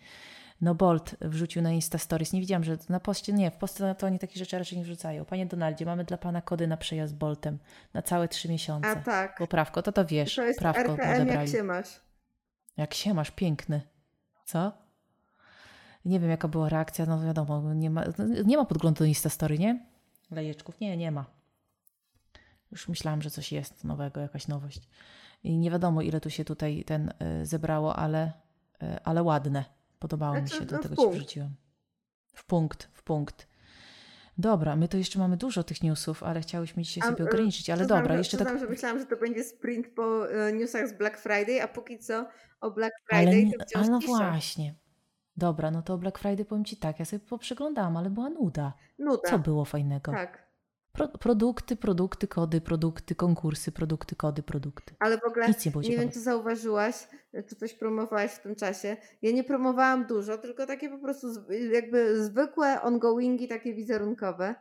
No 0.61 0.75
Bolt 0.75 1.15
wrzucił 1.21 1.61
na 1.61 1.71
Insta 1.71 1.97
Stories. 1.97 2.33
Nie 2.33 2.39
widziałam, 2.39 2.63
że 2.63 2.77
na 2.89 2.99
poście, 2.99 3.33
nie, 3.33 3.51
w 3.51 3.57
poście 3.57 3.95
to 3.95 4.07
oni 4.07 4.19
takie 4.19 4.39
rzeczy 4.39 4.57
raczej 4.59 4.77
nie 4.77 4.83
wrzucają. 4.83 5.25
Panie 5.25 5.45
Donaldzie, 5.45 5.85
mamy 5.85 6.03
dla 6.03 6.17
Pana 6.17 6.41
kody 6.41 6.67
na 6.67 6.77
przejazd 6.77 7.15
Boltem 7.15 7.59
na 7.93 8.01
całe 8.01 8.27
trzy 8.27 8.49
miesiące. 8.49 8.89
A 8.89 8.95
tak. 8.95 9.35
Bo 9.39 9.47
prawko, 9.47 9.81
to 9.81 9.91
to 9.91 10.05
wiesz, 10.05 10.35
To 10.35 10.43
jest 10.43 10.59
prawko 10.59 10.93
RTM, 10.93 11.27
jak 11.27 11.47
się 11.47 11.63
masz. 11.63 12.01
Jak 12.77 12.93
się 12.93 13.13
masz, 13.13 13.31
piękny. 13.31 13.81
Co? 14.45 14.71
Nie 16.05 16.19
wiem, 16.19 16.29
jaka 16.29 16.47
była 16.47 16.69
reakcja, 16.69 17.05
no 17.05 17.21
wiadomo, 17.21 17.73
nie 17.73 17.89
ma, 17.89 18.03
nie 18.45 18.57
ma 18.57 18.65
podglądu 18.65 18.99
do 18.99 19.05
Insta 19.05 19.29
Story, 19.29 19.59
nie? 19.59 19.85
Lejeczków? 20.31 20.79
Nie, 20.79 20.97
nie 20.97 21.11
ma. 21.11 21.25
Już 22.71 22.87
myślałam, 22.87 23.21
że 23.21 23.29
coś 23.29 23.51
jest 23.51 23.83
nowego, 23.83 24.21
jakaś 24.21 24.47
nowość. 24.47 24.89
I 25.43 25.57
nie 25.57 25.71
wiadomo, 25.71 26.01
ile 26.01 26.21
tu 26.21 26.29
się 26.29 26.45
tutaj 26.45 26.83
ten 26.83 27.13
y, 27.41 27.45
zebrało, 27.45 27.95
ale, 27.95 28.31
y, 28.83 29.03
ale 29.03 29.23
ładne. 29.23 29.65
Podobało 29.99 30.41
mi 30.41 30.47
Znaczy, 30.47 30.55
się, 30.55 30.71
no, 30.71 30.77
do 30.77 30.77
w 30.77 30.81
tego 30.81 30.95
ci 30.95 31.17
wrzuciłam. 31.17 31.49
W 32.33 32.45
punkt, 32.45 32.89
w 32.93 33.03
punkt. 33.03 33.47
Dobra, 34.37 34.75
my 34.75 34.87
to 34.87 34.97
jeszcze 34.97 35.19
mamy 35.19 35.37
dużo 35.37 35.63
tych 35.63 35.83
newsów, 35.83 36.23
ale 36.23 36.41
chciałyśmy 36.41 36.83
dzisiaj 36.83 37.03
A, 37.03 37.11
sobie 37.11 37.25
e, 37.25 37.27
ograniczyć, 37.27 37.69
ale 37.69 37.85
dobra, 37.85 38.13
że, 38.13 38.17
jeszcze 38.17 38.37
tak... 38.37 38.59
że 38.59 38.67
myślałam, 38.67 38.99
że 38.99 39.05
to 39.05 39.17
będzie 39.17 39.43
sprint 39.43 39.87
po 39.87 40.31
e, 40.31 40.53
newsach 40.53 40.87
z 40.87 40.93
Black 40.93 41.17
Friday, 41.17 41.63
a 41.63 41.67
póki 41.67 41.99
co 41.99 42.27
o 42.61 42.71
Black 42.71 42.93
Ale, 43.09 43.23
Friday 43.23 43.45
nie, 43.45 43.57
to 43.57 43.65
wciąż 43.65 43.81
ale 43.81 43.91
no 43.91 43.99
właśnie. 43.99 44.75
Dobra, 45.37 45.71
no 45.71 45.81
to 45.81 45.97
Black 45.97 46.17
Friday 46.17 46.45
powiem 46.45 46.65
Ci 46.65 46.77
tak, 46.77 46.99
ja 46.99 47.05
sobie 47.05 47.19
poprzeglądałam, 47.19 47.97
ale 47.97 48.09
była 48.09 48.29
nuda. 48.29 48.73
Nuda. 48.99 49.29
Co 49.29 49.39
było 49.39 49.65
fajnego? 49.65 50.11
Tak. 50.11 50.44
Pro, 50.95 51.07
produkty, 51.07 51.75
produkty, 51.75 52.27
kody, 52.27 52.61
produkty, 52.61 53.15
konkursy, 53.15 53.71
produkty, 53.71 54.15
kody, 54.15 54.43
produkty. 54.43 54.95
Ale 54.99 55.17
w 55.17 55.23
ogóle 55.23 55.47
Nic 55.47 55.65
nie 55.65 55.71
nie 55.89 55.97
wiem, 55.97 56.11
czy 56.11 56.19
zauważyłaś, 56.19 57.07
czy 57.49 57.55
coś 57.55 57.73
promowałaś 57.73 58.31
w 58.31 58.41
tym 58.41 58.55
czasie. 58.55 58.97
Ja 59.21 59.31
nie 59.31 59.43
promowałam 59.43 60.05
dużo, 60.05 60.37
tylko 60.37 60.65
takie 60.65 60.89
po 60.89 60.97
prostu 60.97 61.27
jakby 61.71 62.23
zwykłe 62.23 62.81
ongoingi, 62.81 63.47
takie 63.47 63.73
wizerunkowe. 63.73 64.55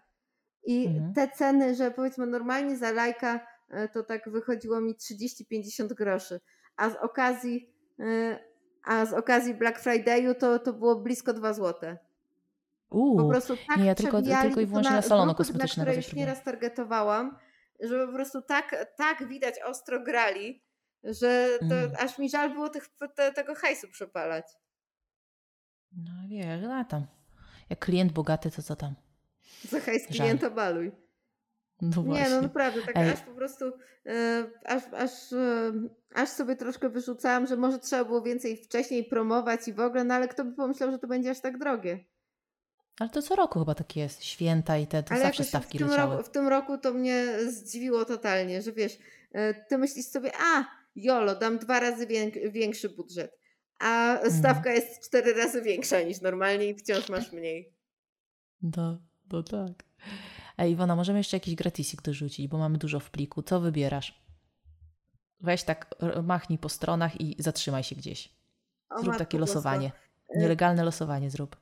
I 0.67 0.87
Mhm. 0.87 1.15
te 1.15 1.29
ceny, 1.29 1.75
że 1.75 1.91
powiedzmy 1.91 2.27
normalnie 2.27 2.77
za 2.77 2.93
lajka 2.93 3.47
e, 3.71 3.89
to 3.89 4.03
tak 4.03 4.31
wychodziło 4.31 4.81
mi 4.81 4.95
30-50 4.95 5.95
groszy, 5.95 6.41
a 6.77 6.91
z 6.91 6.97
okazji 6.97 7.75
e, 8.01 8.39
a 8.85 9.07
z 9.07 9.13
okazji 9.13 9.55
Black 9.55 9.81
Friday'u 9.81 10.35
to, 10.35 10.59
to 10.59 10.73
było 10.73 10.97
blisko 10.97 11.33
2 11.33 11.53
złote. 11.53 11.99
Po 12.95 12.99
Uuu, 13.01 13.29
prostu 13.29 13.57
tak 13.69 13.77
nie, 13.77 13.85
ja 13.85 13.95
tylko- 13.95 14.23
tylko 14.23 14.61
i 14.61 14.67
wyłącznie 14.67 14.93
na 14.93 15.03
salonu 15.03 15.35
grupy, 15.35 15.39
kosmetycznego 15.39 15.91
Na 15.91 15.93
które 15.93 16.07
już 16.07 16.13
nieraz 16.17 16.43
targetowałam, 16.45 17.39
że 17.81 18.07
po 18.07 18.13
prostu 18.13 18.43
tak, 18.43 18.95
tak 18.97 19.29
widać 19.29 19.55
ostro 19.67 20.01
grali, 20.01 20.63
że 21.05 21.49
to 21.69 21.75
Mm. 21.75 21.91
aż 21.99 22.19
mi 22.19 22.31
żal 22.31 22.51
było 22.51 22.69
tych, 22.69 22.89
te, 23.15 23.33
tego 23.33 23.55
hajsu 23.55 23.89
przepalać. 23.89 24.45
No 25.93 26.13
wiesz, 26.29 26.63
no 26.63 26.85
tam. 26.85 27.07
Jak 27.71 27.79
klient 27.79 28.13
bogaty, 28.13 28.51
to 28.51 28.63
co 28.63 28.77
tam? 28.77 28.95
Za 29.65 29.81
hajs 29.81 30.03
Żal. 30.03 30.17
klienta 30.17 30.51
baluj. 30.51 30.93
No 31.83 32.03
Nie, 32.03 32.31
no 32.31 32.41
naprawdę, 32.43 32.83
tak 32.83 32.97
Ej. 32.97 33.11
aż 33.11 33.21
po 33.21 33.31
prostu, 33.35 33.65
e, 34.07 34.45
aż, 34.65 34.83
aż, 34.93 35.33
e, 35.33 35.73
aż 36.15 36.29
sobie 36.29 36.57
troszkę 36.57 36.89
wyrzucałam, 36.89 37.47
że 37.47 37.57
może 37.57 37.79
trzeba 37.79 38.05
było 38.05 38.23
więcej 38.23 38.57
wcześniej 38.57 39.05
promować 39.05 39.69
i 39.69 39.73
w 39.73 39.81
ogóle, 39.81 40.05
no 40.05 40.15
ale 40.15 40.29
kto 40.29 40.45
by 40.45 40.53
pomyślał, 40.53 40.91
że 40.91 40.99
to 40.99 41.07
będzie 41.07 41.31
aż 41.31 41.41
tak 41.41 41.59
drogie. 41.59 42.05
Ale 43.01 43.11
to 43.11 43.23
co 43.23 43.37
roku 43.37 43.59
chyba 43.59 43.75
tak 43.75 43.97
jest. 43.97 44.25
Święta 44.25 44.79
i 44.79 44.87
te, 44.87 45.03
to 45.03 45.13
Ale 45.15 45.23
zawsze 45.23 45.45
stawki 45.45 45.79
w 45.79 45.81
tym, 45.81 45.89
leciały. 45.91 46.17
roku, 46.17 46.29
w 46.29 46.33
tym 46.33 46.49
roku 46.49 46.79
to 46.79 46.93
mnie 46.93 47.27
zdziwiło 47.51 48.05
totalnie, 48.05 48.63
że 48.63 48.73
wiesz, 48.73 48.99
e, 49.33 49.55
ty 49.55 49.79
myślisz 49.79 50.07
sobie, 50.07 50.31
a 50.41 50.65
jolo, 50.97 51.35
dam 51.35 51.59
dwa 51.59 51.81
razy 51.81 52.07
wię- 52.07 52.51
większy 52.51 52.89
budżet, 52.89 53.39
a 53.79 54.13
Mhm. 54.15 54.33
stawka 54.39 54.73
jest 54.73 55.01
cztery 55.07 55.35
razy 55.35 55.63
większa 55.63 56.01
niż 56.03 56.21
normalnie 56.21 56.67
i 56.69 56.75
wciąż 56.75 57.09
masz 57.09 57.33
mniej. 57.33 57.75
No, 58.63 58.99
no 59.33 59.43
tak. 59.43 59.85
Ej, 60.59 60.73
Iwona, 60.73 60.97
możemy 60.97 61.19
jeszcze 61.19 61.37
jakiś 61.37 61.55
gratisik 61.55 62.03
dorzucić, 62.03 62.49
bo 62.49 62.59
mamy 62.59 62.79
dużo 62.79 63.01
w 63.01 63.11
pliku. 63.11 63.43
Co 63.43 63.61
wybierasz? 63.61 64.25
Weź 65.41 65.63
tak, 65.63 65.95
machnij 66.23 66.59
po 66.59 66.69
stronach 66.69 67.21
i 67.21 67.37
zatrzymaj 67.39 67.85
się 67.85 67.97
gdzieś. 67.97 68.35
O 68.91 68.95
Zrób 68.95 69.07
matko 69.07 69.19
takie 69.25 69.39
losowanie. 69.39 69.93
E, 70.29 70.39
Nielegalne 70.39 70.85
losowanie 70.85 71.31
zrób. 71.31 71.57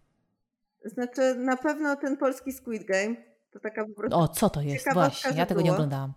Znaczy, 0.84 1.34
na 1.34 1.56
pewno 1.56 1.96
ten 1.96 2.16
polski 2.16 2.52
Squid 2.52 2.84
Game 2.84 3.16
to 3.50 3.60
taka 3.60 3.84
po 3.84 3.94
prostu 3.94 4.18
O, 4.18 4.28
co 4.28 4.50
to 4.50 4.60
jest? 4.60 4.92
Właśnie, 4.92 5.38
ja 5.38 5.46
tego 5.46 5.60
nie 5.60 5.72
oglądałam. 5.72 6.12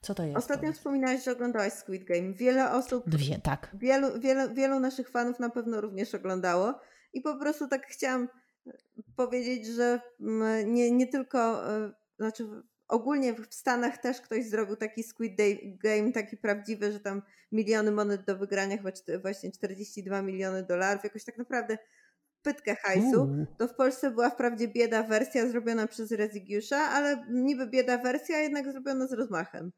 Co 0.00 0.14
to 0.14 0.24
jest? 0.24 0.36
Ostatnio 0.36 0.60
powiedz? 0.60 0.76
wspominałaś, 0.76 1.24
że 1.24 1.32
oglądałaś 1.32 1.72
Squid 1.72 2.04
Game. 2.04 2.32
Wiele 2.32 2.72
osób, 2.72 3.08
Dwie, 3.08 3.38
tak. 3.38 3.70
wielu, 3.74 4.20
wielu, 4.20 4.54
wielu 4.54 4.80
naszych 4.80 5.10
fanów 5.10 5.40
na 5.40 5.50
pewno 5.50 5.80
również 5.80 6.14
oglądało. 6.14 6.80
I 7.12 7.20
po 7.20 7.36
prostu 7.36 7.68
tak 7.68 7.86
chciałam 7.86 8.28
e, 8.66 8.72
powiedzieć, 9.16 9.66
że 9.66 10.00
mm, 10.20 10.74
nie, 10.74 10.90
nie 10.90 11.06
tylko, 11.06 11.70
e, 11.76 11.92
znaczy 12.18 12.48
ogólnie 12.88 13.34
w 13.34 13.54
Stanach 13.54 13.98
też 13.98 14.20
ktoś 14.20 14.48
zrobił 14.48 14.76
taki 14.76 15.02
Squid 15.02 15.32
Game, 15.64 16.12
taki 16.12 16.36
prawdziwy, 16.36 16.92
że 16.92 17.00
tam 17.00 17.22
miliony 17.52 17.90
monet 17.90 18.24
do 18.24 18.38
wygrania, 18.38 18.76
chyba 18.76 18.90
właśnie 19.22 19.52
42 19.52 20.22
miliony 20.22 20.62
dolarów, 20.62 21.04
jakoś 21.04 21.24
tak 21.24 21.38
naprawdę 21.38 21.78
pytkę 22.42 22.76
hajsu. 22.76 23.28
To 23.58 23.68
w 23.68 23.74
Polsce 23.74 24.10
była 24.10 24.30
wprawdzie 24.30 24.68
bieda 24.68 25.02
wersja 25.02 25.48
zrobiona 25.48 25.86
przez 25.86 26.12
Rezygiusza, 26.12 26.78
ale 26.78 27.26
niby 27.30 27.66
bieda 27.66 27.98
wersja, 27.98 28.36
a 28.36 28.40
jednak 28.40 28.72
zrobiona 28.72 29.06
z 29.06 29.12
rozmachem. 29.12 29.72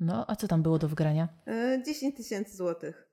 No, 0.00 0.24
a 0.28 0.36
co 0.36 0.48
tam 0.48 0.62
było 0.62 0.78
do 0.78 0.88
wygrania? 0.88 1.28
E, 1.46 1.82
10 1.86 2.16
tysięcy 2.16 2.56
złotych. 2.56 3.08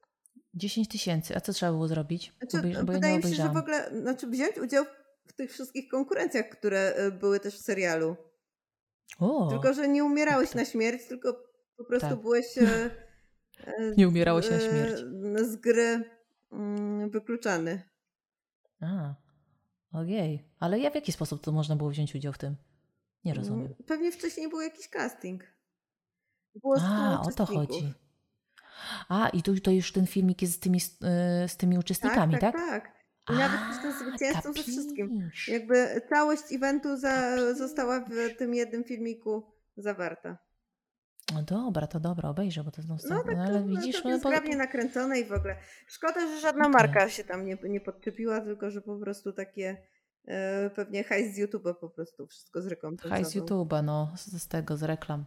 10 0.53 0.87
tysięcy. 0.87 1.35
A 1.35 1.41
co 1.41 1.53
trzeba 1.53 1.71
było 1.71 1.87
zrobić? 1.87 2.33
Znaczy, 2.37 2.67
bo 2.67 2.67
ja 2.67 2.83
wydaje 2.83 3.17
nie 3.17 3.29
mi 3.29 3.35
się, 3.35 3.43
że 3.43 3.49
w 3.49 3.57
ogóle 3.57 3.91
znaczy 4.01 4.27
wziąć 4.27 4.57
udział 4.59 4.85
w 5.27 5.33
tych 5.33 5.51
wszystkich 5.51 5.89
konkurencjach, 5.91 6.49
które 6.49 6.93
e, 6.95 7.11
były 7.11 7.39
też 7.39 7.55
w 7.55 7.61
serialu. 7.61 8.15
O, 9.19 9.47
Tylko, 9.49 9.73
że 9.73 9.87
nie 9.87 10.03
umierałeś 10.03 10.49
tak. 10.49 10.55
na 10.55 10.65
śmierć, 10.65 11.07
tylko 11.07 11.43
po 11.77 11.85
prostu 11.85 12.09
Tak. 12.09 12.21
byłeś 12.21 12.57
e, 12.57 12.89
e, 13.67 13.95
Nie 13.97 14.07
umierałeś 14.07 14.49
na 14.49 14.55
e, 14.55 14.59
śmierć. 14.59 14.99
z 15.41 15.55
gry 15.55 16.03
mm, 16.51 17.09
wykluczany. 17.09 17.83
A, 18.81 19.13
ojej. 19.91 20.49
Ale 20.59 20.79
ja 20.79 20.91
w 20.91 20.95
jaki 20.95 21.11
sposób 21.11 21.41
to 21.41 21.51
można 21.51 21.75
było 21.75 21.89
wziąć 21.89 22.15
udział 22.15 22.33
w 22.33 22.37
tym? 22.37 22.55
Nie 23.25 23.33
rozumiem. 23.33 23.65
Mm, 23.65 23.75
Pewnie 23.87 24.11
wcześniej 24.11 24.49
był 24.49 24.61
jakiś 24.61 24.89
casting. 24.89 25.43
Było 26.55 26.77
A, 26.81 27.21
o 27.21 27.31
to 27.31 27.45
chodzi. 27.45 27.93
A, 29.09 29.29
i 29.29 29.43
tu 29.43 29.59
to 29.59 29.71
już 29.71 29.91
ten 29.91 30.07
filmik 30.07 30.41
jest 30.41 30.53
z 30.53 30.59
tymi, 30.59 30.77
y, 30.77 31.47
z 31.47 31.57
tymi 31.57 31.77
uczestnikami, 31.77 32.33
tak, 32.33 32.41
tak? 32.41 32.55
tak, 32.55 32.83
tak. 32.83 32.95
I 33.35 33.39
nawet 33.39 33.59
też 33.59 33.81
ten 33.81 33.91
A, 33.91 33.99
zwycięzcą 33.99 34.53
ze 34.53 34.63
wszystkim. 34.63 35.29
Jakby 35.47 36.01
całość 36.09 36.43
eventu 36.51 36.97
za, 36.97 37.37
została 37.53 37.99
w 37.99 38.37
tym 38.37 38.53
jednym 38.53 38.83
filmiku 38.83 39.43
zawarta. 39.77 40.37
No 41.33 41.41
dobra, 41.43 41.87
to 41.87 41.99
dobra, 41.99 42.29
obejrzę, 42.29 42.63
bo 42.63 42.71
to 42.71 42.81
no, 42.87 42.97
No 43.09 43.23
tak, 43.23 43.37
ale 43.37 43.59
to, 43.59 43.67
widzisz, 43.67 43.95
to 43.95 44.01
no, 44.03 44.09
jest 44.09 44.23
bo, 44.23 44.29
zgrabnie 44.29 44.55
nakręcone 44.55 45.19
i 45.19 45.25
w 45.25 45.31
ogóle. 45.33 45.55
Szkoda, 45.87 46.19
że 46.27 46.39
żadna 46.39 46.61
Okej. 46.61 46.73
marka 46.73 47.09
się 47.09 47.23
tam 47.23 47.45
nie, 47.45 47.57
nie 47.63 47.81
podczepiła, 47.81 48.41
tylko 48.41 48.71
że 48.71 48.81
po 48.81 48.97
prostu 48.99 49.33
takie 49.33 49.77
e, 50.27 50.69
pewnie 50.69 51.03
hajs 51.03 51.35
z 51.35 51.39
YouTube'a 51.39 51.73
po 51.73 51.89
prostu 51.89 52.27
wszystko 52.27 52.61
zrekompensował. 52.61 53.17
hajs 53.17 53.35
YouTube'a, 53.35 53.83
no, 53.83 54.11
z, 54.15 54.41
z 54.43 54.47
tego, 54.47 54.77
z 54.77 54.83
reklam. 54.83 55.25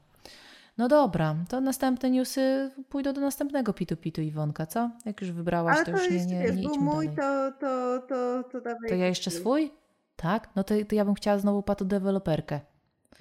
No 0.78 0.88
dobra, 0.88 1.36
to 1.48 1.60
następne 1.60 2.10
newsy 2.10 2.70
pójdą 2.88 3.12
do 3.12 3.20
następnego 3.20 3.72
pitu 3.72 3.96
pitu 3.96 4.22
Iwonka, 4.22 4.66
co? 4.66 4.90
Jak 5.04 5.20
już 5.20 5.32
wybrałaś, 5.32 5.76
Ale 5.76 5.84
to 5.86 5.92
to 5.92 5.98
już 5.98 6.10
nie, 6.10 6.16
jeśli 6.16 6.32
nie, 6.32 6.38
nie 6.40 6.52
był 6.52 6.58
idźmy 6.72 6.84
mój, 6.84 7.08
dalej. 7.08 7.52
to, 7.52 7.58
to, 7.60 8.02
to, 8.08 8.48
to 8.52 8.60
dawaj. 8.60 8.88
To 8.88 8.94
ja 8.94 9.06
jeszcze 9.06 9.30
swój. 9.30 9.40
swój? 9.40 9.78
Tak? 10.16 10.48
No 10.56 10.64
to, 10.64 10.74
to 10.88 10.94
ja 10.94 11.04
bym 11.04 11.14
chciała 11.14 11.38
znowu 11.38 11.62
patu 11.62 11.84
deweloperkę. 11.84 12.60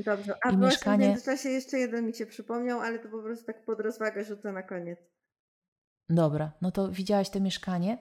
Dobrze. 0.05 0.33
A 0.43 0.49
I 0.51 0.57
mieszkanie- 0.57 1.05
w 1.05 1.09
międzyczasie 1.09 1.49
jeszcze 1.49 1.77
jeden 1.77 2.05
mi 2.05 2.13
się 2.13 2.25
przypomniał, 2.25 2.79
ale 2.79 2.99
to 2.99 3.09
po 3.09 3.21
prostu 3.21 3.45
tak 3.45 3.65
pod 3.65 3.79
rozwagę 3.79 4.23
rzucę 4.23 4.51
na 4.51 4.63
koniec. 4.63 4.99
Dobra, 6.09 6.51
no 6.61 6.71
to 6.71 6.91
widziałaś 6.91 7.29
te 7.29 7.41
mieszkanie? 7.41 7.97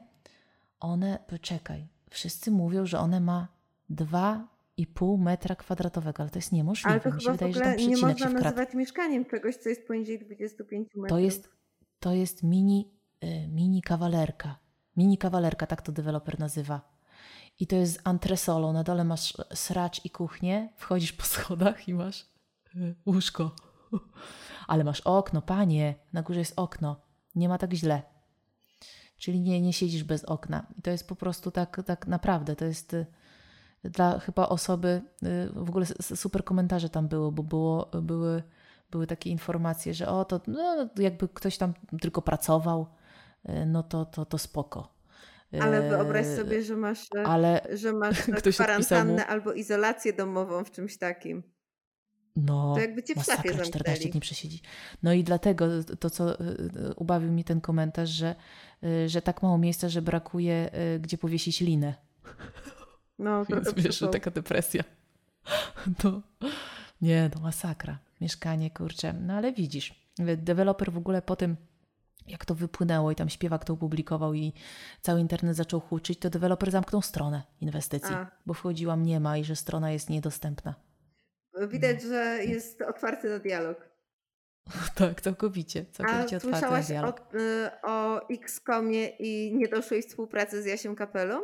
One, 0.81 1.18
poczekaj, 1.29 1.88
wszyscy 2.11 2.51
mówią, 2.51 2.87
że 2.87 2.99
one 2.99 3.20
ma 3.20 3.49
2,5 3.90 5.18
metra 5.18 5.57
kwadratowego, 5.57 6.22
ale 6.22 6.31
to 6.31 6.38
jest 6.38 6.53
niemożliwe. 6.53 6.90
Ale 6.90 7.01
to 7.01 7.11
Mi 7.11 7.20
się 7.20 7.25
chyba 7.33 7.33
wydaje, 7.33 7.53
że 7.55 7.61
tam 7.61 7.77
nie 7.77 7.96
można 7.96 8.31
nazywać 8.31 8.75
mieszkaniem 8.75 9.25
czegoś, 9.25 9.57
co 9.57 9.68
jest 9.68 9.87
poniżej 9.87 10.18
25 10.18 10.88
metrów. 10.94 11.09
To 11.09 11.18
jest, 11.18 11.49
to 12.01 12.12
jest 12.12 12.42
mini, 12.42 12.92
y, 13.25 13.49
mini 13.49 13.83
kawalerka. 13.83 14.59
Mini 14.96 15.18
kawalerka, 15.18 15.66
tak 15.66 15.83
to 15.83 15.92
deweloper 15.92 16.38
nazywa. 16.38 16.96
I 17.61 17.66
to 17.66 17.77
jest 17.77 17.95
z 17.95 17.99
antresolą. 18.05 18.73
Na 18.73 18.83
dole 18.83 19.05
masz 19.05 19.35
sracz 19.55 20.05
i 20.05 20.11
kuchnię, 20.11 20.69
wchodzisz 20.77 21.12
po 21.12 21.25
schodach 21.35 21.88
i 21.88 21.95
masz 21.95 22.27
y, 22.77 22.95
łóżko. 23.07 23.57
Ale 24.69 24.85
masz 24.85 25.01
okno, 25.01 25.42
panie, 25.42 25.95
na 26.12 26.23
górze 26.23 26.38
jest 26.38 26.53
okno. 26.57 26.97
Nie 27.35 27.49
ma 27.49 27.59
tak 27.59 27.73
źle. 27.73 28.03
Czyli 29.16 29.40
nie, 29.40 29.61
nie 29.61 29.73
siedzisz 29.73 30.05
bez 30.05 30.25
okna. 30.25 30.66
I 30.79 30.83
to 30.83 30.90
jest 30.90 31.09
po 31.09 31.16
prostu 31.16 31.51
tak, 31.51 31.83
tak 31.87 32.07
naprawdę. 32.07 32.57
To 32.57 32.64
jest 32.64 32.95
y, 32.95 33.07
dla 33.85 34.19
chyba 34.19 34.49
osoby, 34.49 35.03
y, 35.23 35.51
w 35.53 35.69
ogóle 35.69 35.87
super 36.01 36.45
komentarze 36.45 36.88
tam 36.88 37.09
było, 37.09 37.33
bo 37.33 37.42
było, 37.42 37.90
były, 38.03 38.42
były 38.90 39.07
takie 39.07 39.31
informacje, 39.31 39.95
że 39.95 40.09
o, 40.09 40.25
to 40.25 40.40
no, 40.47 40.88
jakby 40.99 41.29
ktoś 41.29 41.59
tam 41.59 41.75
tylko 42.01 42.23
pracował, 42.23 42.87
no 43.66 43.83
to, 43.83 44.05
to, 44.05 44.25
to 44.25 44.38
spoko. 44.38 44.96
Ale 45.61 45.89
wyobraź 45.89 46.27
Y, 46.27 46.37
sobie, 46.37 46.63
że 46.63 46.77
masz, 46.77 47.07
e, 47.17 47.23
Ale 47.27 47.67
że 47.75 47.93
masz 48.03 48.23
ktoś 48.23 48.31
odpisał 48.37 48.49
mu, 48.49 48.55
kwarantannę 48.55 49.27
albo 49.27 49.53
izolację 49.53 50.13
domową 50.13 50.65
w 50.65 50.71
czymś 50.71 50.99
takim. 50.99 51.43
no, 52.37 52.75
To 52.75 52.81
jakby 52.81 53.03
cię 53.03 53.15
w 53.15 53.17
masakra, 53.17 53.43
14 53.53 53.73
zamknęli. 53.73 54.11
dni 54.11 54.21
przesiedzi. 54.21 54.61
No 55.03 55.13
i 55.13 55.25
dlatego 55.25 55.67
to, 56.01 56.11
co 56.11 56.41
y, 56.41 56.95
ubawił 56.97 57.33
mi 57.33 57.45
ten 57.45 57.61
komentarz, 57.61 58.11
że, 58.11 58.35
że 59.07 59.23
tak 59.23 59.43
mało 59.43 59.59
miejsca, 59.59 59.89
że 59.89 60.03
brakuje, 60.03 60.71
gdzie 61.01 61.19
powiesić 61.19 61.61
linę. 61.61 61.95
No, 63.19 63.45
Więc 63.49 63.75
wiesz, 63.75 63.99
że 63.99 64.09
taka 64.09 64.31
depresja. 64.31 64.83
To, 66.03 66.23
nie, 67.03 67.31
no 67.35 67.41
masakra. 67.41 67.99
Mieszkanie, 68.21 68.71
kurczę. 68.71 69.13
No 69.13 69.35
ale 69.35 69.53
widzisz, 69.53 69.95
deweloper 70.37 70.93
w 70.93 70.97
ogóle 70.99 71.23
po 71.23 71.37
tym, 71.37 71.57
jak 72.29 72.45
to 72.45 72.55
wypłynęło 72.55 73.11
i 73.11 73.15
tam 73.15 73.29
śpiewak 73.29 73.65
to 73.65 73.73
opublikował 73.73 74.35
i 74.35 74.53
cały 75.03 75.21
internet 75.21 75.57
zaczął 75.57 75.81
huczyć, 75.81 76.19
to 76.19 76.31
deweloper 76.31 76.71
zamknął 76.71 77.03
stronę 77.03 77.43
inwestycji, 77.61 78.15
A. 78.15 78.31
bo 78.47 78.55
wchodziłam 78.55 79.03
nie 79.03 79.21
ma 79.21 79.39
i 79.39 79.45
że 79.45 79.57
strona 79.57 79.91
jest 79.91 80.11
niedostępna. 80.11 80.75
Widać, 81.69 82.03
że 82.03 82.39
jest 82.45 82.83
otwarty 82.83 83.29
na 83.29 83.39
dialog. 83.39 83.89
tak, 84.95 85.21
całkowicie. 85.21 85.85
A 85.89 85.93
Całkowicie 85.97 86.37
na 86.37 86.41
słyszałaś 86.41 86.87
dialog. 86.87 87.21
o, 87.21 87.37
y, 87.39 87.71
o 87.83 88.29
X-Comie 88.29 89.07
i 89.09 89.55
niedoszłej 89.57 90.03
współpracy 90.03 90.62
z 90.62 90.67
Jasiem 90.67 90.97
Kapelą? 90.97 91.41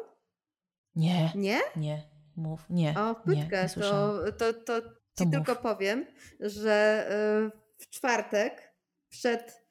Nie, 0.94 1.32
Nie? 1.34 1.58
nie, 1.76 2.02
mów, 2.36 2.66
nie. 2.70 2.94
O, 2.98 3.08
nie, 3.26 3.36
pytkę. 3.42 3.62
nie 3.62 3.68
słyszałam. 3.68 4.32
to, 4.38 4.52
to, 4.52 4.80
to 4.80 4.80
ci 4.88 4.88
To 5.16 5.24
mów. 5.24 5.32
tylko 5.34 5.56
powiem, 5.56 6.06
że 6.40 7.06
y, 7.46 7.58
w 7.78 7.90
czwartek 7.90 8.74
przed, 9.08 9.61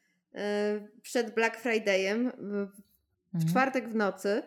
przed 1.02 1.36
Black 1.36 1.64
Friday'em, 1.64 2.32
w, 2.38 2.82
Mhm. 3.34 3.50
czwartek 3.52 3.90
w 3.90 3.96
nocy, 3.96 4.44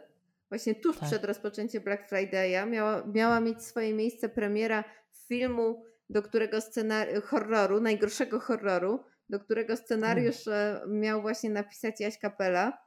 właśnie 0.49 0.75
tuż 0.75 0.99
Tak. 0.99 1.09
przed 1.09 1.25
rozpoczęciem 1.25 1.83
Black 1.83 2.11
Friday'a, 2.11 2.67
miała, 2.71 3.03
miała 3.07 3.41
mieć 3.41 3.63
swoje 3.63 3.95
miejsce 3.95 4.29
premiera 4.29 4.85
filmu, 5.29 5.85
do 6.11 6.23
którego 6.23 6.61
scenariusz, 6.61 7.25
horroru, 7.25 7.81
najgorszego 7.81 8.41
horroru, 8.41 9.05
do 9.29 9.41
którego 9.41 9.77
scenariusz 9.77 10.49
e, 10.49 10.81
miał 10.89 11.23
właśnie 11.23 11.51
napisać 11.51 12.01
Jaś 12.01 12.19
Kapela. 12.19 12.79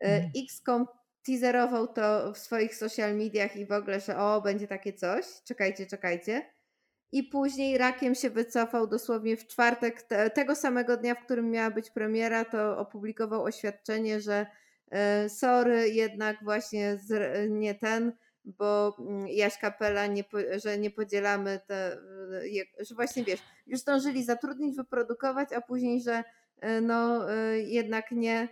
E, 0.00 0.06
Mm. 0.18 0.30
XCOM 0.44 0.86
teaserował 1.26 1.88
to 1.92 2.32
w 2.32 2.38
swoich 2.38 2.74
social 2.76 3.16
mediach 3.16 3.56
i 3.56 3.66
w 3.66 3.72
ogóle, 3.72 4.00
że 4.00 4.16
o, 4.18 4.40
będzie 4.42 4.68
takie 4.68 4.92
coś, 4.92 5.24
czekajcie, 5.44 5.86
czekajcie. 5.86 6.42
I 7.12 7.22
później 7.22 7.78
rakiem 7.78 8.14
się 8.14 8.30
wycofał 8.30 8.86
dosłownie 8.86 9.36
w 9.36 9.46
czwartek, 9.46 10.02
te, 10.02 10.30
tego 10.30 10.54
samego 10.54 10.96
dnia, 10.96 11.14
w 11.14 11.24
którym 11.24 11.50
miała 11.50 11.70
być 11.70 11.90
premiera, 11.90 12.44
to 12.44 12.78
opublikował 12.78 13.44
oświadczenie, 13.44 14.20
że 14.20 14.46
e, 14.90 15.28
sorry, 15.28 15.90
jednak 15.90 16.44
właśnie 16.44 16.96
z, 16.96 17.34
nie 17.50 17.74
ten, 17.74 18.12
bo 18.44 18.96
mm, 18.98 19.28
Jaś 19.28 19.58
Kapela, 19.58 20.06
nie, 20.06 20.24
że 20.64 20.78
nie 20.78 20.90
podzielamy 20.90 21.60
te, 21.66 21.92
e, 21.92 22.84
że 22.84 22.94
właśnie 22.94 23.24
wiesz, 23.24 23.40
już 23.66 23.80
zdążyli 23.80 24.24
zatrudnić, 24.24 24.76
wyprodukować, 24.76 25.52
a 25.52 25.60
później, 25.60 26.02
że 26.02 26.24
e, 26.60 26.80
no 26.80 27.28
jednak 27.56 28.10
nie. 28.10 28.48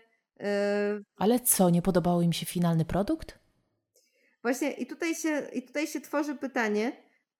Ale 1.16 1.40
co, 1.40 1.70
nie 1.70 1.82
podobał 1.82 2.22
im 2.22 2.32
się 2.32 2.46
finalny 2.46 2.84
produkt? 2.84 3.38
Właśnie 4.42 4.70
i 4.70 4.86
tutaj 4.86 5.14
się, 5.14 5.48
i 5.52 5.62
tutaj 5.62 5.86
się 5.86 6.00
tworzy 6.00 6.34
pytanie, 6.34 6.92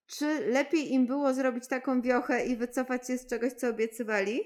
czy 0.09 0.47
lepiej 0.51 0.93
im 0.93 1.07
było 1.07 1.35
zrobić 1.35 1.69
taką 1.69 2.03
wiochę 2.03 2.47
i 2.47 2.57
wycofać 2.57 3.07
się 3.07 3.19
z 3.19 3.27
czegoś, 3.27 3.53
co 3.53 3.69
obiecywali? 3.69 4.41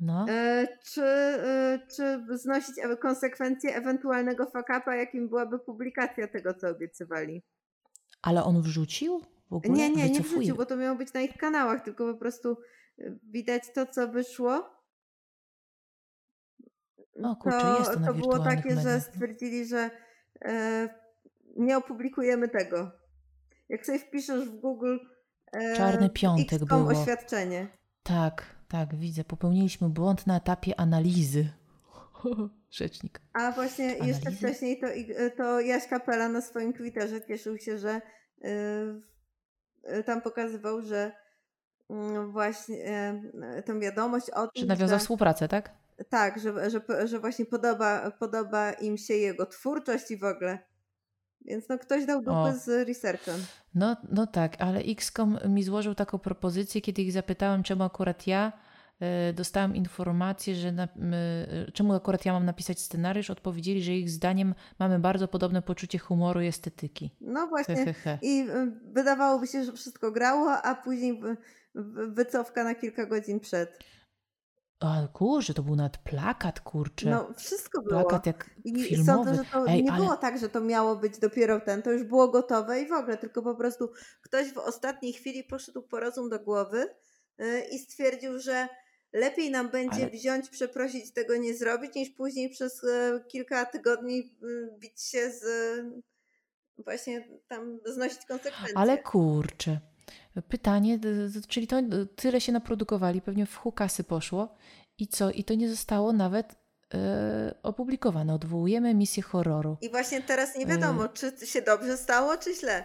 No. 0.00 0.26
E, 0.28 0.68
czy, 0.84 1.02
e, 1.04 1.78
czy 1.96 2.24
znosić 2.38 2.74
konsekwencje 3.00 3.74
ewentualnego 3.76 4.46
fakapa, 4.46 4.96
jakim 4.96 5.28
byłaby 5.28 5.58
publikacja 5.58 6.28
tego, 6.28 6.54
co 6.54 6.68
obiecywali? 6.68 7.42
Ale 8.22 8.44
on 8.44 8.62
wrzucił? 8.62 9.22
W 9.50 9.54
ogóle? 9.54 9.74
Nie, 9.78 9.90
nie, 9.90 10.10
nie 10.10 10.20
wrzucił, 10.20 10.56
bo 10.56 10.66
to 10.66 10.76
miało 10.76 10.96
być 10.98 11.12
na 11.12 11.20
ich 11.20 11.36
kanałach, 11.36 11.84
tylko 11.84 12.12
po 12.12 12.18
prostu 12.18 12.56
e, 12.98 13.18
widać 13.22 13.72
to, 13.74 13.86
co 13.86 14.08
wyszło. 14.08 14.78
O 17.24 17.36
kurczę, 17.36 17.60
to, 17.60 17.78
jest 17.78 17.92
to 17.92 18.00
To 18.00 18.14
było 18.14 18.38
takie, 18.38 18.68
mediach. 18.68 18.84
że 18.84 19.00
stwierdzili, 19.00 19.66
że 19.66 19.90
e, 20.44 20.88
nie 21.56 21.76
opublikujemy 21.76 22.48
tego. 22.48 22.97
Jak 23.68 23.86
sobie 23.86 23.98
wpiszesz 23.98 24.48
w 24.48 24.60
Google 24.60 24.96
e, 25.52 25.76
Czarny 25.76 26.10
piątek 26.10 26.64
było. 26.64 26.88
oświadczenie. 26.88 27.68
Tak, 28.02 28.56
tak, 28.68 28.96
widzę. 28.96 29.24
Popełniliśmy 29.24 29.88
błąd 29.88 30.26
na 30.26 30.36
etapie 30.36 30.80
analizy. 30.80 31.48
Rzecznik. 32.70 33.20
A 33.32 33.52
właśnie 33.52 33.84
analizy? 33.84 34.08
jeszcze 34.08 34.30
wcześniej 34.30 34.80
to, 34.80 34.86
to 35.36 35.60
Jaś 35.60 35.86
Kapela 35.86 36.28
na 36.28 36.40
swoim 36.40 36.72
Twitterze 36.72 37.22
cieszył 37.26 37.58
się, 37.58 37.78
że 37.78 38.00
yy, 38.40 40.04
tam 40.04 40.22
pokazywał, 40.22 40.82
że 40.82 41.12
yy, 41.90 42.26
właśnie 42.26 42.76
yy, 42.76 43.62
tą 43.62 43.80
wiadomość 43.80 44.30
o 44.30 44.46
tym, 44.46 44.60
Że 44.60 44.66
nawiązał 44.66 44.98
że, 44.98 45.00
współpracę, 45.00 45.48
tak? 45.48 45.70
Tak, 46.08 46.40
że, 46.40 46.70
że, 46.70 47.06
że 47.06 47.20
właśnie 47.20 47.46
podoba, 47.46 48.10
podoba 48.10 48.72
im 48.72 48.98
się 48.98 49.14
jego 49.14 49.46
twórczość 49.46 50.10
i 50.10 50.16
w 50.16 50.24
ogóle. 50.24 50.58
Więc 51.44 51.68
no 51.68 51.78
ktoś 51.78 52.06
dał 52.06 52.18
dupy 52.18 52.36
o. 52.36 52.52
z 52.52 52.88
researchem. 52.88 53.40
No, 53.74 53.96
no 54.12 54.26
tak, 54.26 54.56
ale 54.58 54.80
XCOM 54.80 55.38
mi 55.48 55.62
złożył 55.62 55.94
taką 55.94 56.18
propozycję, 56.18 56.80
kiedy 56.80 57.02
ich 57.02 57.12
zapytałem, 57.12 57.62
czemu 57.62 57.84
akurat 57.84 58.26
ja 58.26 58.52
y, 59.30 59.32
dostałem 59.32 59.76
informację, 59.76 60.54
że 60.54 60.72
na, 60.72 60.84
y, 60.84 61.72
czemu 61.72 61.94
akurat 61.94 62.24
ja 62.24 62.32
mam 62.32 62.44
napisać 62.44 62.80
scenariusz, 62.80 63.30
odpowiedzieli, 63.30 63.82
że 63.82 63.92
ich 63.92 64.10
zdaniem 64.10 64.54
mamy 64.78 64.98
bardzo 64.98 65.28
podobne 65.28 65.62
poczucie 65.62 65.98
humoru 65.98 66.40
i 66.40 66.46
estetyki. 66.46 67.10
No 67.20 67.46
właśnie. 67.46 67.76
He, 67.76 67.84
he, 67.84 67.92
he. 67.92 68.18
I 68.22 68.40
y, 68.40 68.72
wydawałoby 68.92 69.46
się, 69.46 69.64
że 69.64 69.72
wszystko 69.72 70.12
grało, 70.12 70.52
a 70.52 70.74
później 70.74 71.20
wycofka 72.08 72.64
na 72.64 72.74
kilka 72.74 73.06
godzin 73.06 73.40
przed. 73.40 73.78
A 74.80 75.08
kurczę, 75.12 75.54
to 75.54 75.62
był 75.62 75.76
nawet 75.76 75.98
plakat, 75.98 76.60
kurczę. 76.60 77.10
No, 77.10 77.32
wszystko 77.36 77.82
było. 77.82 78.00
Plakat 78.00 78.26
jak 78.26 78.50
I 78.64 78.84
filmowy. 78.84 79.24
Sądzę, 79.24 79.34
że 79.34 79.50
to 79.50 79.66
Ej, 79.68 79.84
nie 79.84 79.92
ale... 79.92 80.00
było 80.00 80.16
tak, 80.16 80.38
że 80.38 80.48
to 80.48 80.60
miało 80.60 80.96
być 80.96 81.18
dopiero 81.18 81.60
ten, 81.60 81.82
to 81.82 81.92
już 81.92 82.04
było 82.04 82.28
gotowe 82.28 82.80
i 82.80 82.88
w 82.88 82.92
ogóle, 82.92 83.16
tylko 83.16 83.42
po 83.42 83.54
prostu 83.54 83.90
ktoś 84.22 84.52
w 84.52 84.58
ostatniej 84.58 85.12
chwili 85.12 85.44
poszedł 85.44 85.82
po 85.82 86.00
rozum 86.00 86.30
do 86.30 86.38
głowy 86.38 86.94
yy, 87.38 87.60
i 87.60 87.78
stwierdził, 87.78 88.38
że 88.38 88.68
lepiej 89.12 89.50
nam 89.50 89.70
będzie 89.70 90.02
ale... 90.02 90.10
wziąć, 90.10 90.48
przeprosić, 90.48 91.12
tego 91.12 91.36
nie 91.36 91.54
zrobić, 91.54 91.94
niż 91.94 92.10
później 92.10 92.50
przez 92.50 92.82
yy, 92.82 93.24
kilka 93.28 93.66
tygodni 93.66 94.16
yy, 94.42 94.76
bić 94.78 95.02
się 95.02 95.30
z 95.30 95.44
właśnie 96.84 97.28
tam 97.48 97.80
znosić 97.84 98.26
konsekwencje. 98.26 98.78
Ale 98.78 98.98
kurczę. 98.98 99.80
Pytanie, 100.48 100.98
czyli 101.48 101.66
to 101.66 101.76
tyle 102.16 102.40
się 102.40 102.52
naprodukowali, 102.52 103.22
pewnie 103.22 103.46
w 103.46 103.56
hukasy 103.56 104.04
poszło 104.04 104.54
i 104.98 105.08
co? 105.08 105.30
I 105.30 105.44
to 105.44 105.54
nie 105.54 105.68
zostało 105.68 106.12
nawet 106.12 106.54
e, 106.94 107.54
opublikowane. 107.62 108.34
Odwołujemy 108.34 108.94
misję 108.94 109.22
horroru. 109.22 109.76
I 109.80 109.90
właśnie 109.90 110.22
teraz 110.22 110.56
nie 110.56 110.66
wiadomo, 110.66 111.04
e... 111.04 111.08
czy 111.08 111.46
się 111.46 111.62
dobrze 111.62 111.96
stało, 111.96 112.36
czy 112.36 112.54
źle. 112.54 112.84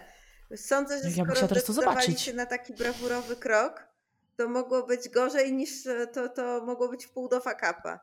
Sądzę, 0.56 1.02
że 1.02 1.10
ja 1.10 1.24
skoro 1.24 1.60
zobaczyć. 1.72 2.20
się 2.20 2.32
na 2.32 2.46
taki 2.46 2.72
brawurowy 2.72 3.36
krok, 3.36 3.88
to 4.36 4.48
mogło 4.48 4.86
być 4.86 5.08
gorzej 5.08 5.52
niż 5.52 5.70
to, 6.12 6.28
to 6.28 6.64
mogło 6.66 6.88
być 6.88 7.06
w 7.06 7.10
pół 7.10 7.28
do 7.28 7.40
fakapa. 7.40 8.00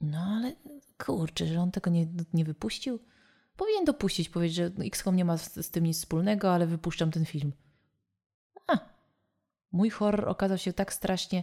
No 0.00 0.18
ale 0.18 0.52
kurczę, 1.06 1.46
że 1.46 1.60
on 1.60 1.70
tego 1.70 1.90
nie, 1.90 2.06
nie 2.32 2.44
wypuścił. 2.44 2.98
Powinien 3.56 3.84
dopuścić, 3.84 4.28
powiedzieć, 4.28 4.56
że 4.56 4.70
XCOM 4.86 5.16
nie 5.16 5.24
ma 5.24 5.36
z, 5.38 5.54
z 5.54 5.70
tym 5.70 5.84
nic 5.84 5.98
wspólnego, 5.98 6.54
ale 6.54 6.66
wypuszczam 6.66 7.10
ten 7.10 7.24
film. 7.24 7.52
A, 8.66 8.78
mój 9.72 9.90
horror 9.90 10.28
okazał 10.28 10.58
się 10.58 10.72
tak 10.72 10.92
strasznie 10.92 11.42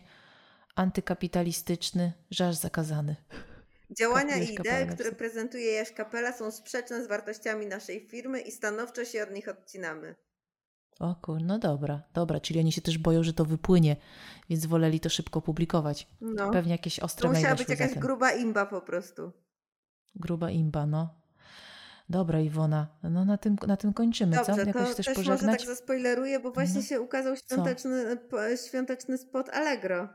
antykapitalistyczny, 0.75 2.13
że 2.31 2.47
aż 2.47 2.55
zakazany. 2.55 3.15
Działania 3.97 4.37
i 4.37 4.53
idee, 4.53 4.93
które 4.93 5.11
prezentuje 5.11 5.71
Jaś 5.71 5.91
Kapela 5.91 6.33
są 6.33 6.51
sprzeczne 6.51 7.03
z 7.03 7.07
wartościami 7.07 7.65
naszej 7.65 8.07
firmy 8.07 8.41
i 8.41 8.51
stanowczo 8.51 9.05
się 9.05 9.23
od 9.23 9.31
nich 9.31 9.47
odcinamy. 9.47 10.15
O 10.99 11.15
kur, 11.15 11.41
no 11.41 11.59
dobra, 11.59 12.03
dobra, 12.13 12.39
czyli 12.39 12.59
oni 12.59 12.71
się 12.71 12.81
też 12.81 12.97
boją, 12.97 13.23
że 13.23 13.33
to 13.33 13.45
wypłynie, 13.45 13.95
więc 14.49 14.65
woleli 14.65 14.99
to 14.99 15.09
szybko 15.09 15.41
publikować. 15.41 16.07
No. 16.21 16.51
Pewnie 16.51 16.71
jakieś 16.71 16.99
ostre 16.99 17.29
To 17.29 17.33
musiała 17.35 17.55
być 17.55 17.69
jakaś 17.69 17.93
gruba 17.93 18.31
imba 18.31 18.65
po 18.65 18.81
prostu. 18.81 19.31
Gruba 20.15 20.51
imba, 20.51 20.85
no. 20.85 21.22
Dobra, 22.09 22.39
Iwona, 22.39 22.87
no 23.03 23.25
na 23.25 23.37
tym, 23.37 23.55
na 23.67 23.77
tym 23.77 23.93
kończymy, 23.93 24.35
Dobrze, 24.35 24.53
co? 24.53 24.61
Jakoś 24.61 24.89
to 24.89 24.95
też 24.95 25.05
pożegnać? 25.05 25.41
może 25.41 25.57
tak 25.57 25.67
zaspoileruję, 25.67 26.39
bo 26.39 26.51
właśnie 26.51 26.81
no. 26.81 26.87
się 26.87 27.01
ukazał 27.01 27.35
świąteczny, 27.35 28.17
świąteczny 28.67 29.17
spot 29.17 29.49
Allegro. 29.49 30.09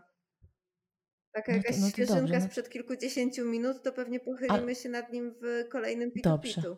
Taka 1.33 1.53
jakaś 1.53 1.77
no 1.77 1.77
to, 1.77 1.81
no 1.81 1.87
to 1.87 1.92
świeżynka 1.92 2.20
dobrze, 2.20 2.38
no. 2.38 2.46
sprzed 2.46 2.68
kilkudziesięciu 2.70 3.44
minut, 3.44 3.83
to 3.83 3.92
pewnie 3.92 4.20
pochylimy 4.20 4.72
A... 4.72 4.74
się 4.74 4.88
nad 4.88 5.12
nim 5.12 5.35
w 5.42 5.68
kolejnym 5.68 6.11
pitu 6.11 6.29
Dobrze. 6.29 6.55
Pitu. 6.55 6.77